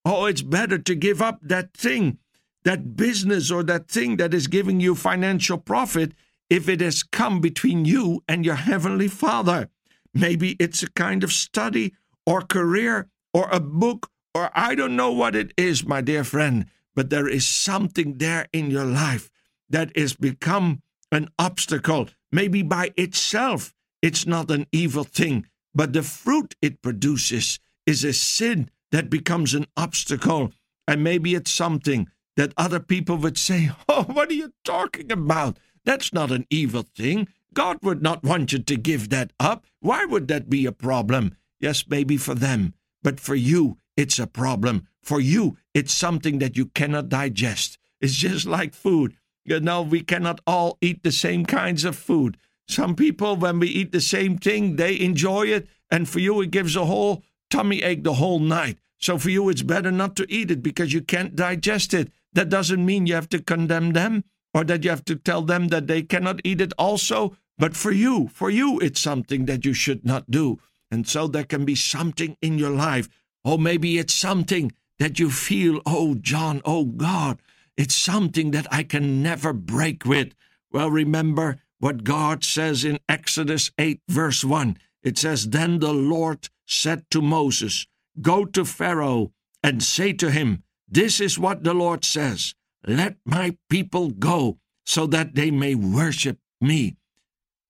Oh, 0.03 0.25
it's 0.25 0.41
better 0.41 0.77
to 0.77 0.95
give 0.95 1.21
up 1.21 1.39
that 1.41 1.73
thing, 1.73 2.17
that 2.63 2.95
business 2.95 3.51
or 3.51 3.63
that 3.63 3.87
thing 3.87 4.17
that 4.17 4.33
is 4.33 4.47
giving 4.47 4.79
you 4.79 4.95
financial 4.95 5.57
profit 5.57 6.13
if 6.49 6.67
it 6.67 6.81
has 6.81 7.03
come 7.03 7.39
between 7.39 7.85
you 7.85 8.23
and 8.27 8.45
your 8.45 8.55
Heavenly 8.55 9.07
Father. 9.07 9.69
Maybe 10.13 10.55
it's 10.59 10.83
a 10.83 10.89
kind 10.91 11.23
of 11.23 11.31
study 11.31 11.93
or 12.25 12.41
career 12.41 13.09
or 13.33 13.47
a 13.51 13.59
book 13.59 14.09
or 14.33 14.49
I 14.53 14.75
don't 14.75 14.95
know 14.95 15.11
what 15.11 15.35
it 15.35 15.53
is, 15.57 15.85
my 15.85 16.01
dear 16.01 16.23
friend, 16.23 16.65
but 16.95 17.09
there 17.09 17.27
is 17.27 17.45
something 17.45 18.17
there 18.17 18.47
in 18.53 18.71
your 18.71 18.85
life 18.85 19.29
that 19.69 19.91
is 19.95 20.13
become 20.13 20.81
an 21.11 21.29
obstacle. 21.37 22.09
Maybe 22.31 22.61
by 22.61 22.91
itself, 22.95 23.73
it's 24.01 24.25
not 24.25 24.49
an 24.49 24.67
evil 24.71 25.03
thing, 25.03 25.47
but 25.75 25.93
the 25.93 26.03
fruit 26.03 26.55
it 26.61 26.81
produces 26.81 27.59
is 27.85 28.03
a 28.03 28.13
sin 28.13 28.69
that 28.91 29.09
becomes 29.09 29.53
an 29.53 29.65
obstacle. 29.75 30.51
And 30.87 31.03
maybe 31.03 31.35
it's 31.35 31.51
something 31.51 32.09
that 32.37 32.53
other 32.57 32.79
people 32.79 33.17
would 33.17 33.37
say, 33.37 33.71
Oh, 33.89 34.03
what 34.03 34.29
are 34.29 34.33
you 34.33 34.53
talking 34.63 35.11
about? 35.11 35.57
That's 35.85 36.13
not 36.13 36.31
an 36.31 36.45
evil 36.49 36.83
thing. 36.83 37.27
God 37.53 37.79
would 37.81 38.01
not 38.01 38.23
want 38.23 38.53
you 38.53 38.59
to 38.59 38.75
give 38.77 39.09
that 39.09 39.31
up. 39.39 39.65
Why 39.79 40.05
would 40.05 40.27
that 40.29 40.49
be 40.49 40.65
a 40.65 40.71
problem? 40.71 41.35
Yes, 41.59 41.85
maybe 41.87 42.17
for 42.17 42.33
them, 42.33 42.73
but 43.03 43.19
for 43.19 43.35
you, 43.35 43.77
it's 43.97 44.19
a 44.19 44.27
problem. 44.27 44.87
For 45.03 45.19
you, 45.19 45.57
it's 45.73 45.93
something 45.93 46.39
that 46.39 46.55
you 46.55 46.67
cannot 46.67 47.09
digest. 47.09 47.77
It's 47.99 48.15
just 48.15 48.45
like 48.45 48.73
food. 48.73 49.15
You 49.43 49.59
know, 49.59 49.81
we 49.81 50.01
cannot 50.01 50.39
all 50.47 50.77
eat 50.81 51.03
the 51.03 51.11
same 51.11 51.45
kinds 51.45 51.83
of 51.83 51.95
food. 51.95 52.37
Some 52.67 52.95
people, 52.95 53.35
when 53.35 53.59
we 53.59 53.67
eat 53.67 53.91
the 53.91 54.01
same 54.01 54.37
thing, 54.37 54.75
they 54.75 54.99
enjoy 54.99 55.47
it, 55.47 55.67
and 55.89 56.07
for 56.07 56.19
you, 56.19 56.39
it 56.41 56.51
gives 56.51 56.75
a 56.75 56.85
whole 56.85 57.23
tummy 57.51 57.83
ache 57.83 58.03
the 58.03 58.13
whole 58.13 58.39
night. 58.39 58.79
So 58.97 59.17
for 59.17 59.29
you, 59.29 59.49
it's 59.49 59.61
better 59.61 59.91
not 59.91 60.15
to 60.15 60.25
eat 60.29 60.49
it 60.49 60.63
because 60.63 60.93
you 60.93 61.01
can't 61.01 61.35
digest 61.35 61.93
it. 61.93 62.11
That 62.33 62.49
doesn't 62.49 62.85
mean 62.85 63.05
you 63.05 63.15
have 63.15 63.29
to 63.29 63.41
condemn 63.41 63.91
them 63.91 64.23
or 64.53 64.63
that 64.63 64.83
you 64.83 64.89
have 64.89 65.05
to 65.05 65.15
tell 65.15 65.41
them 65.41 65.67
that 65.67 65.87
they 65.87 66.01
cannot 66.01 66.41
eat 66.43 66.61
it 66.61 66.73
also. 66.77 67.35
But 67.57 67.75
for 67.75 67.91
you, 67.91 68.29
for 68.29 68.49
you, 68.49 68.79
it's 68.79 69.01
something 69.01 69.45
that 69.45 69.65
you 69.65 69.73
should 69.73 70.05
not 70.05 70.31
do. 70.31 70.59
And 70.89 71.07
so 71.07 71.27
there 71.27 71.43
can 71.43 71.65
be 71.65 71.75
something 71.75 72.37
in 72.41 72.57
your 72.57 72.71
life. 72.71 73.07
Or 73.43 73.57
maybe 73.57 73.97
it's 73.97 74.13
something 74.13 74.71
that 74.99 75.19
you 75.19 75.31
feel, 75.31 75.81
oh, 75.85 76.15
John, 76.15 76.61
oh, 76.63 76.85
God, 76.85 77.41
it's 77.75 77.95
something 77.95 78.51
that 78.51 78.67
I 78.71 78.83
can 78.83 79.23
never 79.23 79.53
break 79.53 80.05
with. 80.05 80.33
Well, 80.71 80.91
remember 80.91 81.59
what 81.79 82.03
God 82.03 82.43
says 82.43 82.85
in 82.85 82.99
Exodus 83.09 83.71
8, 83.79 84.01
verse 84.07 84.43
1. 84.43 84.77
It 85.03 85.17
says, 85.17 85.49
Then 85.49 85.79
the 85.79 85.93
Lord 85.93 86.49
said 86.65 87.05
to 87.11 87.21
Moses, 87.21 87.87
Go 88.21 88.45
to 88.45 88.65
Pharaoh 88.65 89.31
and 89.63 89.81
say 89.81 90.13
to 90.13 90.31
him, 90.31 90.63
This 90.87 91.19
is 91.19 91.39
what 91.39 91.63
the 91.63 91.73
Lord 91.73 92.03
says 92.05 92.53
Let 92.85 93.17
my 93.25 93.57
people 93.69 94.09
go 94.09 94.59
so 94.85 95.07
that 95.07 95.35
they 95.35 95.51
may 95.51 95.75
worship 95.75 96.37
me. 96.59 96.97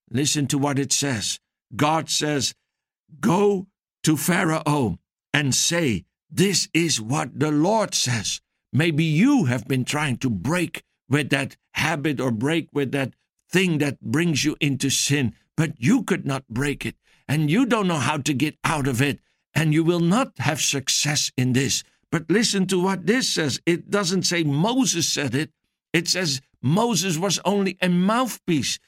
Listen 0.10 0.48
to 0.48 0.58
what 0.58 0.80
it 0.80 0.92
says. 0.92 1.40
God 1.76 2.10
says, 2.10 2.54
Go 3.20 3.68
to 4.04 4.18
Pharaoh 4.18 4.98
and 5.34 5.56
say, 5.56 6.06
This 6.30 6.68
is 6.74 7.00
what 7.00 7.40
the 7.40 7.52
Lord 7.52 7.94
says. 7.94 8.42
Maybe 8.74 9.04
you 9.04 9.46
have 9.46 9.68
been 9.68 9.86
trying 9.86 10.18
to 10.18 10.30
break 10.30 10.84
with 11.10 11.30
that 11.30 11.58
habit 11.74 12.20
or 12.20 12.32
break 12.32 12.70
with 12.74 12.92
that 12.94 13.14
thing 13.50 13.80
that 13.80 14.00
brings 14.02 14.46
you 14.46 14.56
into 14.62 14.90
sin, 14.90 15.36
but 15.58 15.74
you 15.78 16.04
could 16.04 16.26
not 16.26 16.48
break 16.48 16.86
it, 16.86 16.96
and 17.32 17.50
you 17.50 17.66
don't 17.66 17.88
know 17.88 17.96
how 17.96 18.18
to 18.18 18.34
get 18.34 18.58
out 18.66 18.90
of 18.90 19.02
it, 19.02 19.18
and 19.56 19.74
you 19.74 19.86
will 19.86 20.02
not 20.02 20.38
have 20.40 20.60
success 20.60 21.32
in 21.38 21.54
this. 21.54 21.82
But 22.12 22.30
listen 22.30 22.68
to 22.68 22.84
what 22.84 23.08
this 23.08 23.30
says. 23.30 23.62
It 23.66 23.90
doesn't 23.90 24.24
say 24.24 24.44
Moses 24.44 25.08
said 25.08 25.34
it, 25.34 25.50
it 25.94 26.10
says 26.10 26.42
Moses 26.62 27.18
was 27.18 27.40
only 27.46 27.78
a 27.82 27.88
mouthpiece, 27.88 28.80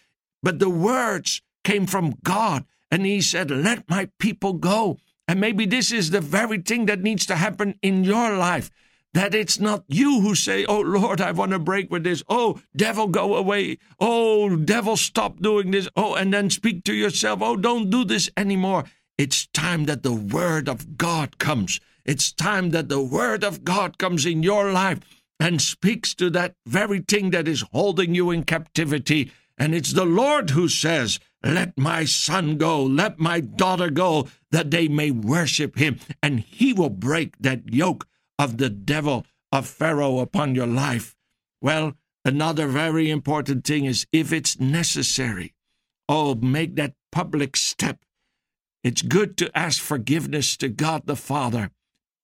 but 0.41 0.59
the 0.59 0.69
words 0.69 1.41
came 1.63 1.85
from 1.85 2.15
God, 2.21 2.65
and 2.91 3.05
he 3.05 3.21
said, 3.21 3.49
Let 3.49 3.89
my 3.89 4.09
people 4.19 4.51
go. 4.51 4.97
And 5.25 5.39
maybe 5.39 5.65
this 5.65 5.93
is 5.93 6.09
the 6.09 6.19
very 6.19 6.57
thing 6.57 6.87
that 6.87 7.01
needs 7.01 7.25
to 7.27 7.37
happen 7.37 7.79
in 7.81 8.03
your 8.03 8.35
life. 8.35 8.69
That 9.13 9.35
it's 9.35 9.59
not 9.59 9.83
you 9.87 10.21
who 10.21 10.33
say, 10.33 10.65
Oh 10.65 10.81
Lord, 10.81 11.21
I 11.21 11.31
want 11.31 11.51
to 11.51 11.59
break 11.59 11.91
with 11.91 12.03
this. 12.03 12.23
Oh, 12.27 12.59
devil, 12.75 13.07
go 13.07 13.35
away. 13.35 13.77
Oh, 13.99 14.55
devil, 14.55 14.97
stop 14.97 15.39
doing 15.39 15.71
this. 15.71 15.87
Oh, 15.95 16.15
and 16.15 16.33
then 16.33 16.49
speak 16.49 16.83
to 16.85 16.93
yourself, 16.93 17.41
Oh, 17.41 17.55
don't 17.55 17.89
do 17.89 18.03
this 18.03 18.29
anymore. 18.35 18.85
It's 19.17 19.45
time 19.47 19.85
that 19.85 20.01
the 20.01 20.13
word 20.13 20.67
of 20.67 20.97
God 20.97 21.37
comes. 21.37 21.79
It's 22.05 22.31
time 22.31 22.71
that 22.71 22.89
the 22.89 23.01
word 23.01 23.43
of 23.43 23.63
God 23.63 23.97
comes 23.97 24.25
in 24.25 24.41
your 24.41 24.71
life 24.71 24.99
and 25.39 25.61
speaks 25.61 26.15
to 26.15 26.29
that 26.31 26.55
very 26.65 26.99
thing 26.99 27.29
that 27.31 27.47
is 27.47 27.63
holding 27.71 28.15
you 28.15 28.31
in 28.31 28.43
captivity. 28.43 29.31
And 29.57 29.75
it's 29.75 29.93
the 29.93 30.05
Lord 30.05 30.49
who 30.49 30.67
says, 30.67 31.19
Let 31.43 31.77
my 31.77 32.05
son 32.05 32.57
go, 32.57 32.81
let 32.83 33.19
my 33.19 33.39
daughter 33.39 33.89
go, 33.89 34.27
that 34.51 34.71
they 34.71 34.87
may 34.87 35.11
worship 35.11 35.77
him. 35.77 35.99
And 36.21 36.39
he 36.39 36.73
will 36.73 36.89
break 36.89 37.37
that 37.39 37.71
yoke 37.71 38.07
of 38.37 38.57
the 38.57 38.69
devil 38.69 39.25
of 39.51 39.67
Pharaoh 39.67 40.19
upon 40.19 40.55
your 40.55 40.67
life. 40.67 41.15
Well, 41.61 41.93
another 42.25 42.67
very 42.67 43.09
important 43.09 43.65
thing 43.65 43.85
is 43.85 44.07
if 44.11 44.33
it's 44.33 44.59
necessary, 44.59 45.53
oh, 46.09 46.35
make 46.35 46.75
that 46.75 46.93
public 47.11 47.55
step. 47.55 47.99
It's 48.83 49.01
good 49.01 49.37
to 49.37 49.57
ask 49.57 49.81
forgiveness 49.81 50.57
to 50.57 50.67
God 50.67 51.03
the 51.05 51.15
Father, 51.15 51.71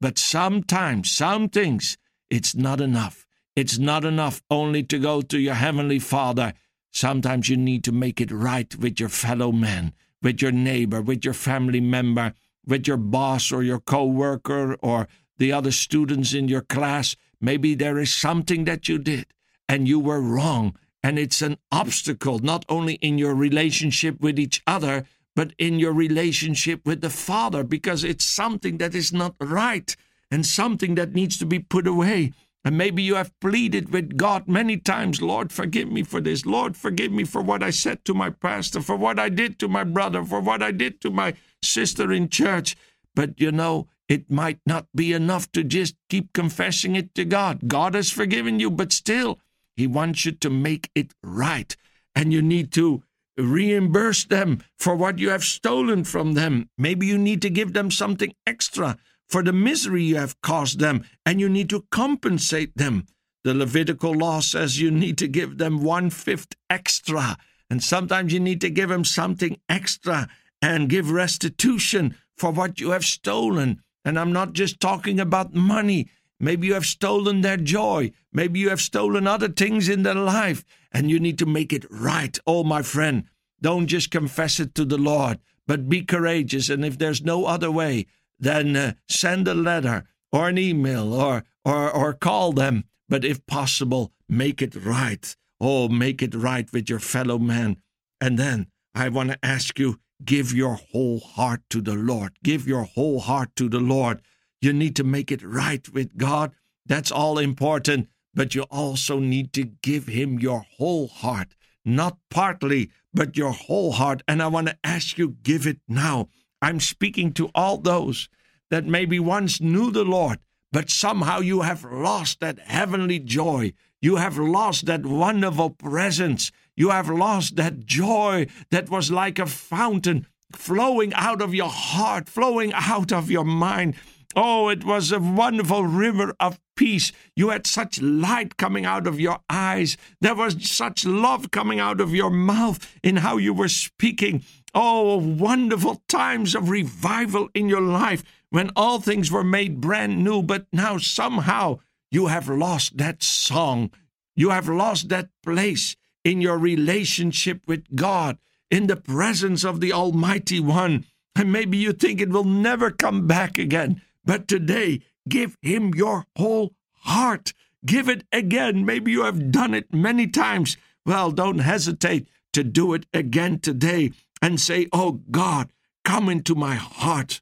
but 0.02 0.18
sometimes, 0.18 1.12
some 1.12 1.48
things, 1.48 1.98
it's 2.30 2.56
not 2.56 2.82
enough. 2.82 3.26
It's 3.56 3.78
not 3.78 4.06
enough 4.06 4.42
only 4.50 4.84
to 4.84 5.00
go 5.00 5.22
to 5.22 5.40
your 5.40 5.56
Heavenly 5.56 6.00
Father. 6.00 6.54
Sometimes 6.92 7.50
you 7.50 7.58
need 7.58 7.84
to 7.84 7.92
make 7.92 8.20
it 8.20 8.32
right 8.32 8.74
with 8.76 9.00
your 9.00 9.10
fellow 9.10 9.52
man, 9.52 9.94
with 10.22 10.42
your 10.42 10.52
neighbor, 10.52 11.02
with 11.02 11.24
your 11.24 11.34
family 11.34 11.82
member, 11.82 12.34
with 12.66 12.88
your 12.88 12.98
boss 12.98 13.52
or 13.52 13.64
your 13.64 13.80
co 13.80 14.06
worker 14.06 14.76
or 14.82 15.08
the 15.40 15.52
other 15.52 15.72
students 15.72 16.34
in 16.34 16.48
your 16.48 16.62
class. 16.62 17.16
Maybe 17.42 17.74
there 17.74 17.98
is 17.98 18.14
something 18.14 18.66
that 18.66 18.88
you 18.88 19.00
did 19.00 19.26
and 19.68 19.88
you 19.88 20.00
were 20.00 20.22
wrong. 20.22 20.76
And 21.02 21.18
it's 21.18 21.42
an 21.42 21.58
obstacle, 21.72 22.40
not 22.40 22.66
only 22.70 22.96
in 22.96 23.18
your 23.18 23.34
relationship 23.34 24.20
with 24.20 24.38
each 24.38 24.62
other, 24.68 25.06
but 25.36 25.54
in 25.58 25.80
your 25.80 25.94
relationship 25.94 26.86
with 26.86 27.02
the 27.02 27.10
Father, 27.10 27.64
because 27.64 28.04
it's 28.04 28.26
something 28.26 28.78
that 28.80 28.94
is 28.94 29.14
not 29.14 29.36
right 29.40 29.96
and 30.30 30.46
something 30.46 30.96
that 30.96 31.14
needs 31.14 31.38
to 31.40 31.46
be 31.46 31.60
put 31.60 31.88
away. 31.88 32.34
And 32.66 32.78
maybe 32.78 33.02
you 33.02 33.16
have 33.16 33.40
pleaded 33.40 33.94
with 33.94 34.18
God 34.18 34.50
many 34.50 34.76
times, 34.76 35.22
Lord, 35.22 35.54
forgive 35.54 35.90
me 35.90 36.04
for 36.04 36.20
this. 36.20 36.46
Lord, 36.46 36.76
forgive 36.76 37.12
me 37.14 37.24
for 37.24 37.42
what 37.42 37.64
I 37.64 37.70
said 37.70 38.04
to 38.06 38.14
my 38.14 38.30
pastor, 38.30 38.82
for 38.82 38.98
what 38.98 39.18
I 39.18 39.30
did 39.30 39.60
to 39.60 39.70
my 39.70 39.86
brother, 39.86 40.26
for 40.26 40.42
what 40.42 40.62
I 40.62 40.72
did 40.72 41.00
to 41.02 41.10
my 41.10 41.36
sister 41.64 42.12
in 42.12 42.28
church. 42.28 42.76
But 43.16 43.40
you 43.40 43.54
know, 43.54 43.88
it 44.10 44.30
might 44.30 44.60
not 44.66 44.88
be 44.94 45.14
enough 45.14 45.52
to 45.52 45.64
just 45.64 45.96
keep 46.10 46.34
confessing 46.34 46.96
it 46.96 47.14
to 47.14 47.24
God. 47.24 47.68
God 47.68 47.94
has 47.94 48.10
forgiven 48.10 48.60
you, 48.60 48.72
but 48.72 48.92
still, 48.92 49.40
He 49.78 49.88
wants 49.88 50.26
you 50.26 50.32
to 50.34 50.50
make 50.50 50.90
it 50.96 51.14
right. 51.24 51.78
And 52.16 52.34
you 52.34 52.42
need 52.42 52.74
to 52.74 53.04
reimburse 53.38 54.26
them 54.26 54.64
for 54.78 54.96
what 54.96 55.20
you 55.20 55.30
have 55.30 55.44
stolen 55.44 56.04
from 56.04 56.34
them. 56.34 56.70
Maybe 56.78 57.06
you 57.06 57.18
need 57.18 57.42
to 57.44 57.50
give 57.50 57.74
them 57.74 57.92
something 57.92 58.34
extra 58.46 58.98
for 59.30 59.44
the 59.44 59.54
misery 59.54 60.04
you 60.04 60.16
have 60.16 60.42
caused 60.42 60.80
them, 60.80 61.06
and 61.24 61.40
you 61.40 61.48
need 61.48 61.70
to 61.70 61.86
compensate 61.92 62.76
them. 62.76 63.06
The 63.44 63.54
Levitical 63.54 64.12
law 64.12 64.40
says 64.40 64.82
you 64.82 64.90
need 64.90 65.20
to 65.20 65.28
give 65.28 65.60
them 65.60 65.84
one 65.84 66.10
fifth 66.10 66.56
extra, 66.68 67.38
and 67.70 67.84
sometimes 67.84 68.34
you 68.34 68.40
need 68.40 68.60
to 68.62 68.72
give 68.72 68.90
them 68.90 69.06
something 69.06 69.60
extra 69.70 70.28
and 70.64 70.90
give 70.90 71.12
restitution 71.12 72.16
for 72.36 72.52
what 72.52 72.80
you 72.80 72.90
have 72.90 73.06
stolen. 73.06 73.82
And 74.06 74.20
I'm 74.20 74.32
not 74.32 74.54
just 74.54 74.80
talking 74.80 75.20
about 75.20 75.54
money. 75.54 76.10
Maybe 76.40 76.68
you 76.68 76.74
have 76.74 76.86
stolen 76.86 77.42
their 77.42 77.58
joy. 77.58 78.12
Maybe 78.32 78.60
you 78.60 78.70
have 78.70 78.82
stolen 78.82 79.28
other 79.28 79.50
things 79.50 79.90
in 79.90 80.04
their 80.04 80.16
life, 80.16 80.64
and 80.92 81.12
you 81.12 81.20
need 81.20 81.38
to 81.40 81.46
make 81.46 81.74
it 81.74 81.86
right. 81.90 82.38
Oh, 82.48 82.64
my 82.64 82.82
friend, 82.82 83.26
don't 83.62 83.88
just 83.88 84.10
confess 84.10 84.60
it 84.60 84.74
to 84.76 84.86
the 84.86 84.98
Lord, 84.98 85.40
but 85.68 85.90
be 85.90 86.02
courageous. 86.04 86.70
And 86.70 86.86
if 86.86 86.98
there's 86.98 87.22
no 87.22 87.46
other 87.46 87.70
way, 87.70 88.06
then 88.40 88.76
uh, 88.76 88.94
send 89.10 89.48
a 89.48 89.54
letter 89.54 90.06
or 90.32 90.48
an 90.48 90.58
email 90.58 91.14
or, 91.14 91.44
or, 91.66 91.92
or 91.92 92.14
call 92.14 92.54
them. 92.54 92.86
But 93.10 93.26
if 93.26 93.46
possible, 93.46 94.14
make 94.30 94.62
it 94.62 94.76
right. 94.76 95.36
Oh, 95.60 95.90
make 95.90 96.22
it 96.22 96.34
right 96.34 96.72
with 96.72 96.90
your 96.90 97.00
fellow 97.00 97.38
man. 97.38 97.78
And 98.22 98.38
then 98.38 98.68
I 98.96 99.10
want 99.10 99.32
to 99.32 99.46
ask 99.46 99.78
you 99.78 100.00
Give 100.24 100.54
your 100.54 100.76
whole 100.76 101.20
heart 101.20 101.62
to 101.70 101.82
the 101.82 101.96
Lord. 101.96 102.34
Give 102.44 102.68
your 102.68 102.84
whole 102.84 103.20
heart 103.20 103.56
to 103.56 103.70
the 103.70 103.80
Lord. 103.80 104.22
You 104.62 104.74
need 104.74 104.96
to 104.98 105.04
make 105.04 105.32
it 105.32 105.42
right 105.42 105.88
with 105.90 106.18
God. 106.18 106.52
That's 106.86 107.12
all 107.12 107.38
important. 107.38 108.10
But 108.34 108.54
you 108.54 108.64
also 108.64 109.20
need 109.20 109.54
to 109.54 109.64
give 109.64 110.08
Him 110.08 110.40
your 110.40 110.66
whole 110.78 111.08
heart, 111.08 111.56
not 111.84 112.18
partly, 112.30 112.92
but 113.14 113.38
your 113.38 113.52
whole 113.52 113.94
heart. 113.94 114.22
And 114.28 114.42
I 114.42 114.48
want 114.48 114.68
to 114.68 114.78
ask 114.84 115.18
you, 115.18 115.38
give 115.42 115.66
it 115.66 115.80
now. 115.88 116.30
I'm 116.62 116.80
speaking 116.80 117.32
to 117.34 117.50
all 117.56 117.78
those 117.78 118.30
that 118.70 118.86
maybe 118.86 119.20
once 119.20 119.62
knew 119.62 119.92
the 119.92 120.04
Lord, 120.04 120.40
but 120.72 120.90
somehow 120.90 121.40
you 121.40 121.62
have 121.62 121.84
lost 121.84 122.40
that 122.42 122.60
heavenly 122.60 123.20
joy. 123.20 123.74
You 124.02 124.18
have 124.18 124.38
lost 124.38 124.86
that 124.86 125.06
wonderful 125.06 125.72
presence. 125.72 126.52
You 126.80 126.92
have 126.92 127.10
lost 127.10 127.58
that 127.58 127.86
joy 127.86 128.48
that 128.72 128.90
was 128.90 129.12
like 129.12 129.38
a 129.38 129.46
fountain 129.46 130.26
flowing 130.54 131.14
out 131.14 131.42
of 131.42 131.54
your 131.54 131.68
heart, 131.68 132.30
flowing 132.30 132.72
out 132.74 133.12
of 133.12 133.30
your 133.30 133.44
mind. 133.44 133.96
Oh, 134.34 134.70
it 134.70 134.86
was 134.86 135.12
a 135.12 135.20
wonderful 135.20 135.84
river 135.84 136.34
of 136.40 136.58
peace. 136.78 137.12
You 137.36 137.50
had 137.50 137.68
such 137.68 138.02
light 138.02 138.56
coming 138.56 138.86
out 138.86 139.08
of 139.08 139.20
your 139.20 139.40
eyes. 139.50 139.98
There 140.22 140.36
was 140.36 140.70
such 140.70 141.04
love 141.04 141.52
coming 141.52 141.82
out 141.82 142.00
of 142.00 142.16
your 142.16 142.30
mouth 142.30 142.80
in 143.04 143.18
how 143.18 143.36
you 143.36 143.54
were 143.54 143.68
speaking. 143.68 144.46
Oh, 144.74 145.18
wonderful 145.18 146.02
times 146.08 146.56
of 146.56 146.70
revival 146.70 147.50
in 147.54 147.68
your 147.68 147.82
life 147.82 148.24
when 148.52 148.72
all 148.78 149.02
things 149.02 149.30
were 149.30 149.44
made 149.44 149.82
brand 149.82 150.24
new, 150.24 150.42
but 150.42 150.66
now 150.72 150.98
somehow 150.98 151.80
you 152.10 152.28
have 152.28 152.48
lost 152.48 152.96
that 153.00 153.22
song. 153.22 153.92
You 154.34 154.52
have 154.52 154.70
lost 154.70 155.10
that 155.10 155.28
place 155.44 155.98
in 156.24 156.42
your 156.42 156.58
relationship 156.58 157.62
with 157.68 157.96
God, 157.96 158.38
in 158.70 158.88
the 158.88 158.96
presence 158.96 159.64
of 159.64 159.80
the 159.80 159.94
Almighty 159.94 160.60
One. 160.60 161.06
And 161.36 161.52
maybe 161.52 161.78
you 161.78 161.94
think 161.94 162.20
it 162.20 162.30
will 162.30 162.44
never 162.44 162.92
come 162.92 163.28
back 163.28 163.58
again. 163.58 164.02
But 164.26 164.48
today, 164.48 165.02
give 165.28 165.58
Him 165.62 165.94
your 165.96 166.26
whole 166.36 166.74
heart. 167.02 167.54
Give 167.86 168.10
it 168.10 168.26
again. 168.32 168.86
Maybe 168.86 169.12
you 169.12 169.24
have 169.24 169.52
done 169.52 169.74
it 169.74 169.94
many 169.94 170.28
times. 170.28 170.76
Well, 171.06 171.32
don't 171.32 171.60
hesitate 171.60 172.28
to 172.54 172.64
do 172.64 172.94
it 172.94 173.06
again 173.14 173.60
today 173.60 174.12
and 174.42 174.60
say, 174.60 174.88
Oh 174.92 175.22
God, 175.32 175.72
come 176.04 176.30
into 176.30 176.56
my 176.56 176.76
heart. 176.76 177.42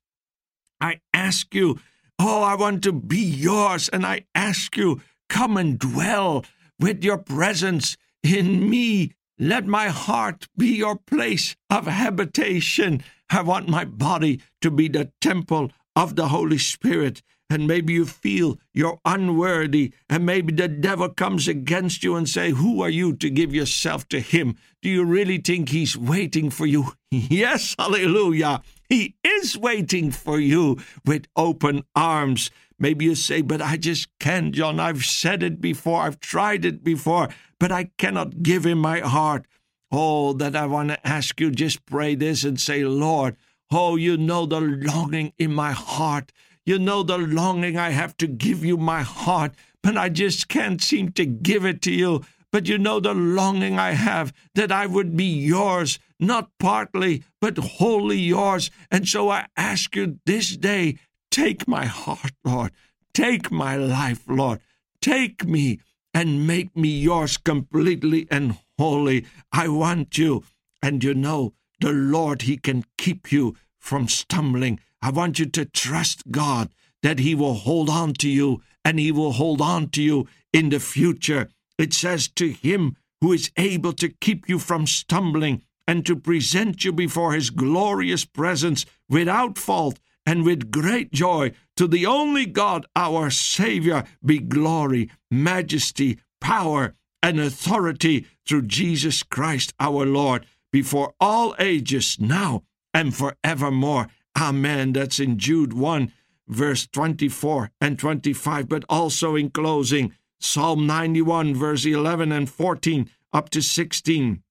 I 0.79 0.99
ask 1.13 1.53
you, 1.55 1.79
oh, 2.19 2.43
I 2.43 2.55
want 2.55 2.83
to 2.83 2.91
be 2.91 3.19
yours. 3.19 3.89
And 3.89 4.05
I 4.05 4.25
ask 4.35 4.77
you, 4.77 5.01
come 5.29 5.57
and 5.57 5.79
dwell 5.79 6.45
with 6.79 7.03
your 7.03 7.17
presence 7.17 7.97
in 8.23 8.69
me. 8.69 9.13
Let 9.39 9.67
my 9.67 9.89
heart 9.89 10.47
be 10.57 10.69
your 10.69 10.95
place 10.95 11.55
of 11.69 11.85
habitation. 11.85 13.03
I 13.29 13.41
want 13.43 13.69
my 13.69 13.85
body 13.85 14.41
to 14.61 14.71
be 14.71 14.87
the 14.87 15.11
temple 15.21 15.71
of 15.95 16.15
the 16.15 16.29
Holy 16.29 16.57
Spirit. 16.57 17.21
And 17.49 17.65
maybe 17.65 17.93
you 17.93 18.05
feel 18.05 18.59
you're 18.73 18.99
unworthy, 19.05 19.93
and 20.09 20.25
maybe 20.25 20.51
the 20.51 20.67
devil 20.67 21.07
comes 21.07 21.47
against 21.47 22.03
you 22.03 22.15
and 22.15 22.27
say, 22.27 22.51
"Who 22.51 22.81
are 22.81 22.89
you 22.89 23.15
to 23.15 23.29
give 23.29 23.55
yourself 23.55 24.07
to 24.09 24.19
him? 24.19 24.57
Do 24.81 24.89
you 24.89 25.05
really 25.05 25.37
think 25.37 25.69
he's 25.69 25.95
waiting 25.95 26.49
for 26.49 26.65
you?" 26.65 26.93
yes, 27.11 27.73
hallelujah. 27.79 28.61
He 28.89 29.15
is 29.23 29.57
waiting 29.57 30.11
for 30.11 30.39
you 30.39 30.77
with 31.05 31.27
open 31.37 31.83
arms. 31.95 32.51
Maybe 32.79 33.05
you 33.05 33.15
say, 33.15 33.41
But 33.41 33.61
I 33.61 33.77
just 33.77 34.07
can't, 34.19 34.53
John. 34.53 34.79
I've 34.79 35.03
said 35.03 35.43
it 35.43 35.61
before, 35.61 36.01
I've 36.01 36.19
tried 36.19 36.65
it 36.65 36.83
before, 36.83 37.29
but 37.59 37.71
I 37.71 37.91
cannot 37.97 38.43
give 38.43 38.65
him 38.65 38.79
my 38.79 38.99
heart. 38.99 39.45
Oh, 39.91 40.33
that 40.33 40.55
I 40.55 40.65
want 40.65 40.89
to 40.89 41.07
ask 41.07 41.39
you, 41.39 41.49
just 41.49 41.85
pray 41.85 42.15
this 42.15 42.43
and 42.43 42.59
say, 42.59 42.83
Lord, 42.83 43.37
oh, 43.71 43.95
you 43.95 44.17
know 44.17 44.45
the 44.45 44.59
longing 44.59 45.33
in 45.37 45.53
my 45.53 45.71
heart. 45.71 46.31
You 46.65 46.77
know 46.77 47.03
the 47.03 47.17
longing 47.17 47.77
I 47.77 47.91
have 47.91 48.17
to 48.17 48.27
give 48.27 48.65
you 48.65 48.75
my 48.75 49.01
heart, 49.01 49.53
but 49.81 49.95
I 49.95 50.09
just 50.09 50.49
can't 50.49 50.81
seem 50.81 51.13
to 51.13 51.25
give 51.25 51.65
it 51.65 51.81
to 51.83 51.93
you. 51.93 52.25
But 52.51 52.67
you 52.67 52.77
know 52.77 52.99
the 52.99 53.13
longing 53.13 53.79
I 53.79 53.91
have 53.91 54.33
that 54.55 54.71
I 54.71 54.85
would 54.85 55.15
be 55.15 55.25
yours, 55.25 55.99
not 56.19 56.49
partly, 56.59 57.23
but 57.39 57.57
wholly 57.57 58.19
yours. 58.19 58.71
And 58.89 59.07
so 59.07 59.29
I 59.29 59.47
ask 59.55 59.95
you 59.95 60.19
this 60.25 60.57
day 60.57 60.97
take 61.31 61.67
my 61.67 61.85
heart, 61.85 62.33
Lord. 62.43 62.71
Take 63.13 63.51
my 63.51 63.75
life, 63.75 64.23
Lord. 64.27 64.59
Take 65.01 65.45
me 65.45 65.79
and 66.13 66.47
make 66.47 66.75
me 66.75 66.89
yours 66.89 67.37
completely 67.37 68.27
and 68.29 68.57
wholly. 68.77 69.25
I 69.51 69.67
want 69.67 70.17
you. 70.17 70.43
And 70.81 71.03
you 71.03 71.13
know, 71.13 71.53
the 71.79 71.91
Lord, 71.91 72.43
He 72.43 72.57
can 72.57 72.83
keep 72.97 73.31
you 73.31 73.55
from 73.79 74.07
stumbling. 74.07 74.79
I 75.01 75.11
want 75.11 75.39
you 75.39 75.45
to 75.45 75.65
trust 75.65 76.31
God 76.31 76.69
that 77.03 77.19
He 77.19 77.35
will 77.35 77.53
hold 77.53 77.89
on 77.89 78.13
to 78.13 78.29
you 78.29 78.61
and 78.83 78.99
He 78.99 79.11
will 79.11 79.33
hold 79.33 79.61
on 79.61 79.89
to 79.89 80.01
you 80.01 80.27
in 80.53 80.69
the 80.69 80.79
future. 80.79 81.49
It 81.77 81.93
says, 81.93 82.27
To 82.29 82.49
Him 82.49 82.95
who 83.21 83.33
is 83.33 83.51
able 83.57 83.93
to 83.93 84.09
keep 84.09 84.47
you 84.47 84.59
from 84.59 84.85
stumbling 84.85 85.63
and 85.87 86.05
to 86.05 86.15
present 86.15 86.83
you 86.83 86.91
before 86.91 87.33
his 87.33 87.49
glorious 87.49 88.25
presence 88.25 88.85
without 89.09 89.57
fault 89.57 89.99
and 90.27 90.43
with 90.43 90.69
great 90.69 91.11
joy. 91.11 91.53
To 91.77 91.87
the 91.87 92.05
only 92.05 92.45
God, 92.45 92.85
our 92.95 93.31
Savior, 93.31 94.03
be 94.23 94.39
glory, 94.39 95.09
majesty, 95.31 96.19
power, 96.41 96.93
and 97.23 97.39
authority 97.39 98.27
through 98.45 98.63
Jesus 98.63 99.23
Christ 99.23 99.73
our 99.79 100.05
Lord, 100.05 100.45
before 100.71 101.13
all 101.19 101.55
ages, 101.57 102.17
now 102.19 102.63
and 102.93 103.15
forevermore. 103.15 104.09
Amen. 104.37 104.91
That's 104.93 105.19
in 105.19 105.39
Jude 105.39 105.73
1, 105.73 106.11
verse 106.47 106.85
24 106.87 107.71
and 107.79 107.97
25, 107.97 108.67
but 108.67 108.83
also 108.89 109.35
in 109.35 109.49
closing, 109.49 110.13
Psalm 110.39 110.85
91, 110.85 111.55
verse 111.55 111.85
11 111.85 112.31
and 112.31 112.49
14 112.49 113.09
up 113.33 113.49
to 113.51 113.61
16. 113.61 114.43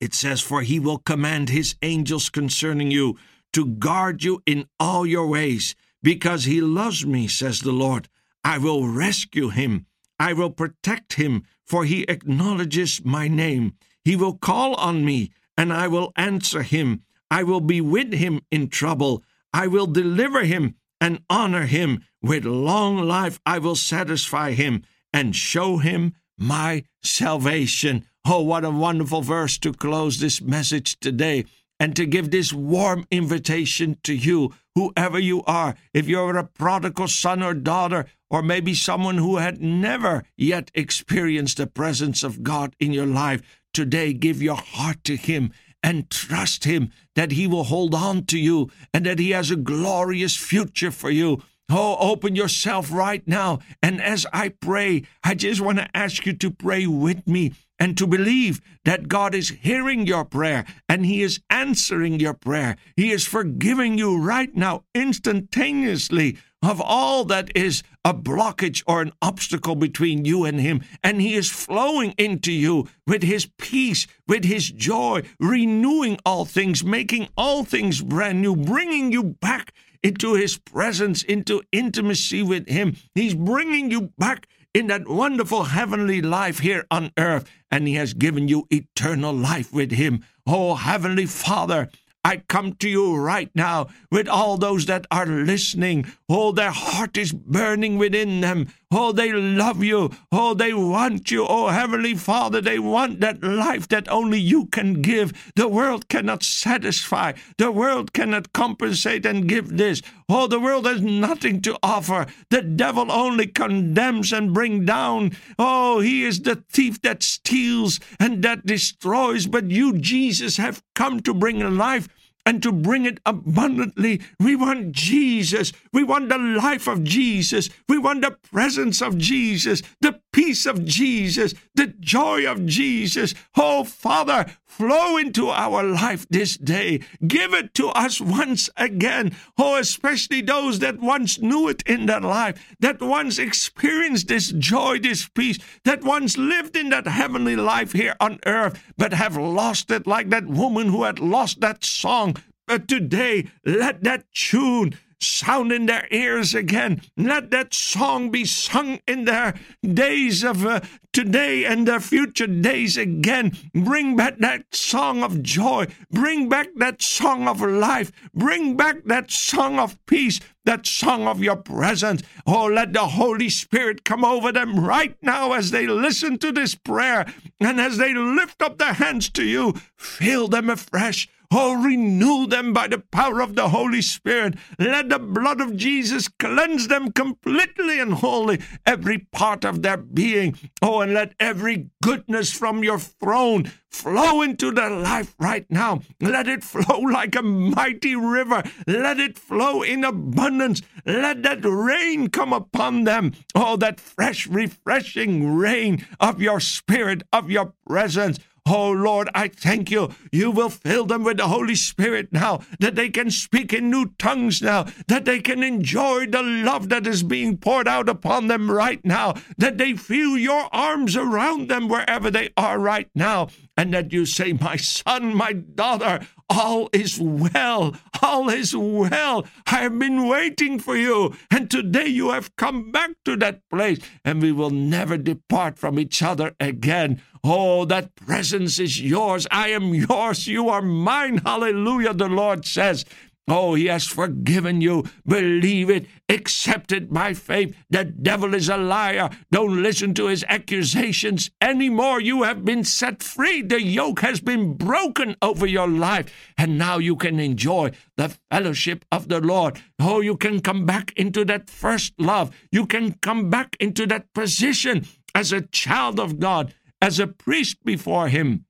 It 0.00 0.14
says, 0.14 0.40
For 0.40 0.62
he 0.62 0.80
will 0.80 0.98
command 0.98 1.50
his 1.50 1.76
angels 1.82 2.28
concerning 2.28 2.90
you 2.90 3.16
to 3.52 3.66
guard 3.66 4.22
you 4.22 4.42
in 4.46 4.66
all 4.78 5.06
your 5.06 5.26
ways. 5.26 5.74
Because 6.02 6.44
he 6.44 6.60
loves 6.60 7.06
me, 7.06 7.28
says 7.28 7.60
the 7.60 7.72
Lord, 7.72 8.08
I 8.44 8.58
will 8.58 8.88
rescue 8.88 9.50
him. 9.50 9.86
I 10.18 10.32
will 10.32 10.50
protect 10.50 11.14
him, 11.14 11.44
for 11.64 11.84
he 11.84 12.02
acknowledges 12.04 13.04
my 13.04 13.28
name. 13.28 13.74
He 14.04 14.16
will 14.16 14.36
call 14.36 14.74
on 14.74 15.04
me, 15.04 15.30
and 15.56 15.72
I 15.72 15.88
will 15.88 16.12
answer 16.16 16.62
him. 16.62 17.02
I 17.30 17.44
will 17.44 17.60
be 17.60 17.80
with 17.80 18.12
him 18.12 18.40
in 18.50 18.68
trouble. 18.68 19.22
I 19.52 19.66
will 19.66 19.86
deliver 19.86 20.44
him 20.44 20.74
and 21.00 21.22
honor 21.30 21.66
him. 21.66 22.04
With 22.20 22.44
long 22.44 22.98
life 22.98 23.40
I 23.44 23.58
will 23.58 23.76
satisfy 23.76 24.52
him 24.52 24.84
and 25.12 25.34
show 25.34 25.78
him 25.78 26.14
my 26.38 26.84
salvation. 27.02 28.06
Oh, 28.24 28.42
what 28.42 28.64
a 28.64 28.70
wonderful 28.70 29.22
verse 29.22 29.58
to 29.58 29.72
close 29.72 30.18
this 30.18 30.40
message 30.40 30.98
today 31.00 31.44
and 31.82 31.96
to 31.96 32.06
give 32.06 32.30
this 32.30 32.52
warm 32.52 33.04
invitation 33.10 33.98
to 34.04 34.14
you, 34.14 34.54
whoever 34.76 35.18
you 35.18 35.42
are. 35.48 35.74
If 35.92 36.06
you're 36.06 36.36
a 36.36 36.44
prodigal 36.44 37.08
son 37.08 37.42
or 37.42 37.54
daughter, 37.54 38.06
or 38.30 38.40
maybe 38.40 38.72
someone 38.72 39.18
who 39.18 39.38
had 39.38 39.60
never 39.60 40.22
yet 40.36 40.70
experienced 40.76 41.56
the 41.56 41.66
presence 41.66 42.22
of 42.22 42.44
God 42.44 42.76
in 42.78 42.92
your 42.92 43.06
life, 43.06 43.42
today 43.74 44.12
give 44.12 44.40
your 44.40 44.54
heart 44.54 45.02
to 45.02 45.16
Him 45.16 45.52
and 45.82 46.08
trust 46.08 46.62
Him 46.62 46.92
that 47.16 47.32
He 47.32 47.48
will 47.48 47.64
hold 47.64 47.96
on 47.96 48.26
to 48.26 48.38
you 48.38 48.70
and 48.94 49.04
that 49.04 49.18
He 49.18 49.30
has 49.30 49.50
a 49.50 49.56
glorious 49.56 50.36
future 50.36 50.92
for 50.92 51.10
you. 51.10 51.42
Oh, 51.70 51.96
open 52.00 52.36
yourself 52.36 52.92
right 52.92 53.26
now. 53.26 53.60
And 53.82 54.00
as 54.02 54.26
I 54.32 54.50
pray, 54.50 55.04
I 55.24 55.34
just 55.34 55.60
want 55.60 55.78
to 55.78 55.96
ask 55.96 56.26
you 56.26 56.34
to 56.34 56.50
pray 56.50 56.86
with 56.86 57.26
me 57.26 57.54
and 57.78 57.96
to 57.98 58.06
believe 58.06 58.60
that 58.84 59.08
God 59.08 59.34
is 59.34 59.48
hearing 59.48 60.06
your 60.06 60.24
prayer 60.24 60.64
and 60.88 61.06
He 61.06 61.22
is 61.22 61.40
answering 61.50 62.20
your 62.20 62.34
prayer. 62.34 62.76
He 62.94 63.10
is 63.10 63.26
forgiving 63.26 63.96
you 63.96 64.18
right 64.18 64.54
now, 64.54 64.84
instantaneously, 64.94 66.36
of 66.62 66.80
all 66.80 67.24
that 67.24 67.50
is 67.56 67.82
a 68.04 68.14
blockage 68.14 68.82
or 68.86 69.00
an 69.00 69.12
obstacle 69.20 69.74
between 69.74 70.24
you 70.24 70.44
and 70.44 70.60
Him. 70.60 70.82
And 71.02 71.20
He 71.20 71.34
is 71.34 71.50
flowing 71.50 72.14
into 72.18 72.52
you 72.52 72.86
with 73.06 73.22
His 73.22 73.46
peace, 73.58 74.06
with 74.28 74.44
His 74.44 74.70
joy, 74.70 75.22
renewing 75.40 76.18
all 76.24 76.44
things, 76.44 76.84
making 76.84 77.28
all 77.36 77.64
things 77.64 78.02
brand 78.02 78.42
new, 78.42 78.54
bringing 78.54 79.10
you 79.10 79.24
back 79.24 79.72
into 80.02 80.34
His 80.34 80.58
presence, 80.58 81.22
into 81.22 81.62
intimacy 81.72 82.42
with 82.42 82.68
Him. 82.68 82.96
He's 83.14 83.34
bringing 83.34 83.90
you 83.90 84.12
back 84.18 84.46
in 84.74 84.86
that 84.88 85.08
wonderful 85.08 85.64
heavenly 85.64 86.22
life 86.22 86.60
here 86.60 86.86
on 86.90 87.12
earth, 87.18 87.50
and 87.70 87.86
He 87.86 87.94
has 87.94 88.14
given 88.14 88.48
you 88.48 88.66
eternal 88.70 89.32
life 89.32 89.72
with 89.72 89.92
Him. 89.92 90.24
Oh, 90.46 90.74
Heavenly 90.74 91.26
Father, 91.26 91.88
I 92.24 92.38
come 92.48 92.74
to 92.74 92.88
you 92.88 93.16
right 93.16 93.50
now 93.54 93.88
with 94.10 94.28
all 94.28 94.56
those 94.56 94.86
that 94.86 95.06
are 95.10 95.26
listening. 95.26 96.06
Oh, 96.28 96.52
their 96.52 96.70
heart 96.70 97.16
is 97.16 97.32
burning 97.32 97.98
within 97.98 98.40
them. 98.40 98.72
Oh, 98.94 99.10
they 99.10 99.32
love 99.32 99.82
you. 99.82 100.10
Oh, 100.30 100.52
they 100.52 100.74
want 100.74 101.30
you. 101.30 101.46
Oh, 101.48 101.68
Heavenly 101.68 102.14
Father, 102.14 102.60
they 102.60 102.78
want 102.78 103.20
that 103.20 103.42
life 103.42 103.88
that 103.88 104.06
only 104.10 104.38
you 104.38 104.66
can 104.66 105.00
give. 105.00 105.52
The 105.56 105.66
world 105.66 106.10
cannot 106.10 106.42
satisfy. 106.42 107.32
The 107.56 107.72
world 107.72 108.12
cannot 108.12 108.52
compensate 108.52 109.24
and 109.24 109.48
give 109.48 109.78
this. 109.78 110.02
Oh, 110.28 110.46
the 110.46 110.60
world 110.60 110.84
has 110.84 111.00
nothing 111.00 111.62
to 111.62 111.78
offer. 111.82 112.26
The 112.50 112.60
devil 112.60 113.10
only 113.10 113.46
condemns 113.46 114.30
and 114.30 114.52
bring 114.52 114.84
down. 114.84 115.32
Oh, 115.58 116.00
he 116.00 116.24
is 116.24 116.42
the 116.42 116.56
thief 116.56 117.00
that 117.00 117.22
steals 117.22 117.98
and 118.20 118.42
that 118.42 118.66
destroys. 118.66 119.46
But 119.46 119.70
you, 119.70 119.96
Jesus, 119.96 120.58
have 120.58 120.82
come 120.94 121.20
to 121.20 121.32
bring 121.32 121.60
life 121.78 122.08
and 122.44 122.62
to 122.62 122.72
bring 122.72 123.04
it 123.04 123.20
abundantly. 123.24 124.20
We 124.40 124.56
want 124.56 124.92
Jesus. 124.92 125.72
We 125.92 126.04
want 126.04 126.28
the 126.28 126.38
life 126.38 126.88
of 126.88 127.04
Jesus. 127.04 127.68
We 127.88 127.98
want 127.98 128.22
the 128.22 128.32
presence 128.32 129.00
of 129.02 129.18
Jesus, 129.18 129.82
the 130.00 130.20
peace 130.32 130.66
of 130.66 130.84
Jesus, 130.84 131.54
the 131.74 131.88
joy 132.00 132.50
of 132.50 132.66
Jesus. 132.66 133.34
Oh, 133.56 133.84
Father, 133.84 134.46
flow 134.66 135.16
into 135.18 135.48
our 135.48 135.82
life 135.82 136.26
this 136.30 136.56
day. 136.56 137.00
Give 137.26 137.52
it 137.54 137.74
to 137.74 137.88
us 137.88 138.20
once 138.20 138.70
again. 138.76 139.36
Oh, 139.58 139.76
especially 139.76 140.40
those 140.40 140.78
that 140.80 140.98
once 141.00 141.38
knew 141.38 141.68
it 141.68 141.82
in 141.86 142.06
their 142.06 142.20
life, 142.20 142.74
that 142.80 143.00
once 143.00 143.38
experienced 143.38 144.28
this 144.28 144.50
joy, 144.52 144.98
this 144.98 145.28
peace, 145.28 145.58
that 145.84 146.02
once 146.02 146.36
lived 146.38 146.76
in 146.76 146.88
that 146.90 147.06
heavenly 147.06 147.56
life 147.56 147.92
here 147.92 148.16
on 148.18 148.40
earth, 148.46 148.82
but 148.96 149.12
have 149.12 149.36
lost 149.36 149.90
it 149.90 150.06
like 150.06 150.30
that 150.30 150.46
woman 150.46 150.88
who 150.88 151.04
had 151.04 151.18
lost 151.18 151.60
that 151.60 151.84
song. 151.84 152.36
But 152.66 152.88
today, 152.88 153.48
let 153.66 154.02
that 154.04 154.24
tune 154.32 154.94
sound 155.22 155.72
in 155.72 155.86
their 155.86 156.06
ears 156.10 156.54
again. 156.54 157.02
Let 157.16 157.50
that 157.50 157.74
song 157.74 158.30
be 158.30 158.44
sung 158.44 159.00
in 159.06 159.24
their 159.24 159.54
days 159.82 160.42
of 160.44 160.66
uh, 160.66 160.80
today 161.12 161.64
and 161.64 161.86
their 161.86 162.00
future 162.00 162.46
days 162.46 162.96
again. 162.96 163.56
Bring 163.74 164.16
back 164.16 164.38
that 164.38 164.74
song 164.74 165.22
of 165.22 165.42
joy. 165.42 165.86
Bring 166.10 166.48
back 166.48 166.68
that 166.76 167.02
song 167.02 167.48
of 167.48 167.60
life. 167.60 168.12
Bring 168.34 168.76
back 168.76 169.04
that 169.04 169.30
song 169.30 169.78
of 169.78 170.04
peace. 170.06 170.40
That 170.64 170.86
song 170.86 171.26
of 171.26 171.42
your 171.42 171.56
presence. 171.56 172.22
Oh, 172.46 172.66
let 172.66 172.92
the 172.92 173.08
Holy 173.08 173.48
Spirit 173.48 174.04
come 174.04 174.24
over 174.24 174.52
them 174.52 174.78
right 174.78 175.16
now 175.20 175.52
as 175.52 175.72
they 175.72 175.86
listen 175.86 176.38
to 176.38 176.52
this 176.52 176.74
prayer 176.76 177.26
and 177.60 177.80
as 177.80 177.96
they 177.96 178.14
lift 178.14 178.62
up 178.62 178.78
their 178.78 178.92
hands 178.92 179.28
to 179.30 179.44
you. 179.44 179.74
Fill 179.96 180.46
them 180.48 180.70
afresh. 180.70 181.28
Oh, 181.54 181.84
renew 181.84 182.46
them 182.46 182.72
by 182.72 182.88
the 182.88 182.98
power 182.98 183.40
of 183.40 183.56
the 183.56 183.68
Holy 183.68 184.00
Spirit. 184.00 184.54
Let 184.78 185.10
the 185.10 185.18
blood 185.18 185.60
of 185.60 185.76
Jesus 185.76 186.26
cleanse 186.26 186.88
them 186.88 187.12
completely 187.12 188.00
and 188.00 188.14
wholly, 188.14 188.60
every 188.86 189.18
part 189.18 189.62
of 189.62 189.82
their 189.82 189.98
being. 189.98 190.56
Oh, 190.80 191.02
and 191.02 191.12
let 191.12 191.34
every 191.38 191.90
goodness 192.02 192.52
from 192.52 192.82
your 192.82 192.98
throne 192.98 193.70
flow 193.90 194.40
into 194.40 194.70
their 194.70 194.90
life 194.90 195.34
right 195.38 195.66
now. 195.70 196.00
Let 196.20 196.48
it 196.48 196.64
flow 196.64 196.98
like 197.00 197.36
a 197.36 197.42
mighty 197.42 198.16
river. 198.16 198.62
Let 198.86 199.20
it 199.20 199.38
flow 199.38 199.82
in 199.82 200.04
abundance. 200.04 200.80
Let 201.04 201.42
that 201.42 201.64
rain 201.64 202.28
come 202.28 202.54
upon 202.54 203.04
them. 203.04 203.32
Oh, 203.54 203.76
that 203.76 204.00
fresh, 204.00 204.46
refreshing 204.46 205.54
rain 205.54 206.06
of 206.18 206.40
your 206.40 206.60
spirit, 206.60 207.22
of 207.30 207.50
your 207.50 207.74
presence. 207.86 208.38
Oh 208.64 208.92
Lord, 208.92 209.28
I 209.34 209.48
thank 209.48 209.90
you. 209.90 210.10
You 210.30 210.50
will 210.50 210.68
fill 210.70 211.04
them 211.04 211.24
with 211.24 211.38
the 211.38 211.48
Holy 211.48 211.74
Spirit 211.74 212.28
now, 212.32 212.60
that 212.78 212.94
they 212.94 213.10
can 213.10 213.30
speak 213.30 213.72
in 213.72 213.90
new 213.90 214.12
tongues 214.18 214.62
now, 214.62 214.86
that 215.08 215.24
they 215.24 215.40
can 215.40 215.62
enjoy 215.62 216.26
the 216.26 216.42
love 216.42 216.88
that 216.90 217.06
is 217.06 217.24
being 217.24 217.56
poured 217.56 217.88
out 217.88 218.08
upon 218.08 218.46
them 218.46 218.70
right 218.70 219.04
now, 219.04 219.34
that 219.58 219.78
they 219.78 219.94
feel 219.94 220.38
your 220.38 220.68
arms 220.72 221.16
around 221.16 221.68
them 221.68 221.88
wherever 221.88 222.30
they 222.30 222.50
are 222.56 222.78
right 222.78 223.08
now, 223.14 223.48
and 223.76 223.92
that 223.94 224.12
you 224.12 224.26
say, 224.26 224.52
My 224.52 224.76
son, 224.76 225.34
my 225.34 225.52
daughter, 225.52 226.26
all 226.48 226.88
is 226.92 227.18
well. 227.20 227.96
All 228.22 228.48
is 228.48 228.76
well. 228.76 229.46
I 229.66 229.82
have 229.82 229.98
been 229.98 230.28
waiting 230.28 230.78
for 230.78 230.96
you. 230.96 231.34
And 231.50 231.70
today 231.70 232.06
you 232.06 232.30
have 232.30 232.54
come 232.56 232.92
back 232.92 233.10
to 233.24 233.36
that 233.36 233.68
place, 233.70 233.98
and 234.24 234.42
we 234.42 234.52
will 234.52 234.70
never 234.70 235.16
depart 235.16 235.78
from 235.78 235.98
each 235.98 236.22
other 236.22 236.54
again. 236.60 237.20
Oh, 237.42 237.84
that 237.86 238.14
presence 238.14 238.78
is 238.78 239.00
yours. 239.00 239.46
I 239.50 239.68
am 239.68 239.94
yours. 239.94 240.46
You 240.46 240.68
are 240.68 240.82
mine. 240.82 241.38
Hallelujah, 241.38 242.14
the 242.14 242.28
Lord 242.28 242.64
says. 242.64 243.04
Oh, 243.48 243.74
he 243.74 243.86
has 243.86 244.06
forgiven 244.06 244.80
you. 244.80 245.04
Believe 245.26 245.90
it. 245.90 246.06
Accept 246.28 246.92
it 246.92 247.12
by 247.12 247.34
faith. 247.34 247.76
The 247.90 248.04
devil 248.04 248.54
is 248.54 248.68
a 248.68 248.76
liar. 248.76 249.30
Don't 249.50 249.82
listen 249.82 250.14
to 250.14 250.26
his 250.26 250.44
accusations 250.48 251.50
anymore. 251.60 252.20
You 252.20 252.44
have 252.44 252.64
been 252.64 252.84
set 252.84 253.22
free. 253.22 253.62
The 253.62 253.82
yoke 253.82 254.20
has 254.20 254.40
been 254.40 254.74
broken 254.74 255.36
over 255.42 255.66
your 255.66 255.88
life. 255.88 256.32
And 256.56 256.78
now 256.78 256.98
you 256.98 257.16
can 257.16 257.40
enjoy 257.40 257.90
the 258.16 258.36
fellowship 258.50 259.04
of 259.10 259.28
the 259.28 259.40
Lord. 259.40 259.80
Oh, 259.98 260.20
you 260.20 260.36
can 260.36 260.60
come 260.60 260.86
back 260.86 261.12
into 261.16 261.44
that 261.46 261.68
first 261.68 262.14
love. 262.18 262.54
You 262.70 262.86
can 262.86 263.14
come 263.14 263.50
back 263.50 263.76
into 263.80 264.06
that 264.06 264.32
position 264.34 265.06
as 265.34 265.52
a 265.52 265.62
child 265.62 266.20
of 266.20 266.38
God, 266.38 266.74
as 267.00 267.18
a 267.18 267.26
priest 267.26 267.78
before 267.84 268.28
him. 268.28 268.66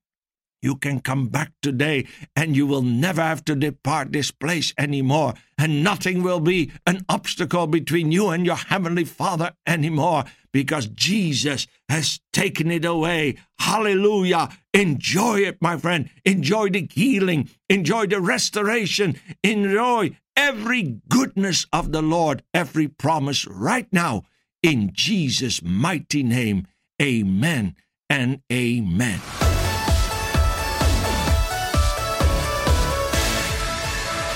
You 0.63 0.77
can 0.77 1.01
come 1.01 1.27
back 1.27 1.53
today 1.61 2.07
and 2.37 2.57
you 2.57 2.67
will 2.69 2.83
never 2.83 3.21
have 3.21 3.45
to 3.47 3.57
depart 3.57 4.13
this 4.13 4.31
place 4.31 4.73
anymore. 4.79 5.35
And 5.59 5.83
nothing 5.83 6.23
will 6.23 6.39
be 6.41 6.71
an 6.87 7.05
obstacle 7.09 7.67
between 7.67 8.13
you 8.13 8.29
and 8.29 8.47
your 8.47 8.57
Heavenly 8.57 9.05
Father 9.05 9.53
anymore 9.67 10.25
because 10.53 10.87
Jesus 10.87 11.67
has 11.89 12.21
taken 12.33 12.71
it 12.71 12.85
away. 12.85 13.37
Hallelujah. 13.59 14.51
Enjoy 14.73 15.41
it, 15.41 15.59
my 15.61 15.77
friend. 15.77 16.09
Enjoy 16.25 16.69
the 16.71 16.89
healing. 16.93 17.51
Enjoy 17.69 18.07
the 18.07 18.21
restoration. 18.21 19.17
Enjoy 19.43 20.17
every 20.37 21.01
goodness 21.09 21.67
of 21.73 21.91
the 21.91 22.03
Lord, 22.03 22.43
every 22.55 22.87
promise 22.87 23.47
right 23.47 23.89
now. 23.93 24.23
In 24.63 24.91
Jesus' 24.93 25.61
mighty 25.61 26.23
name, 26.23 26.69
amen 27.01 27.75
and 28.09 28.43
amen. 28.53 29.21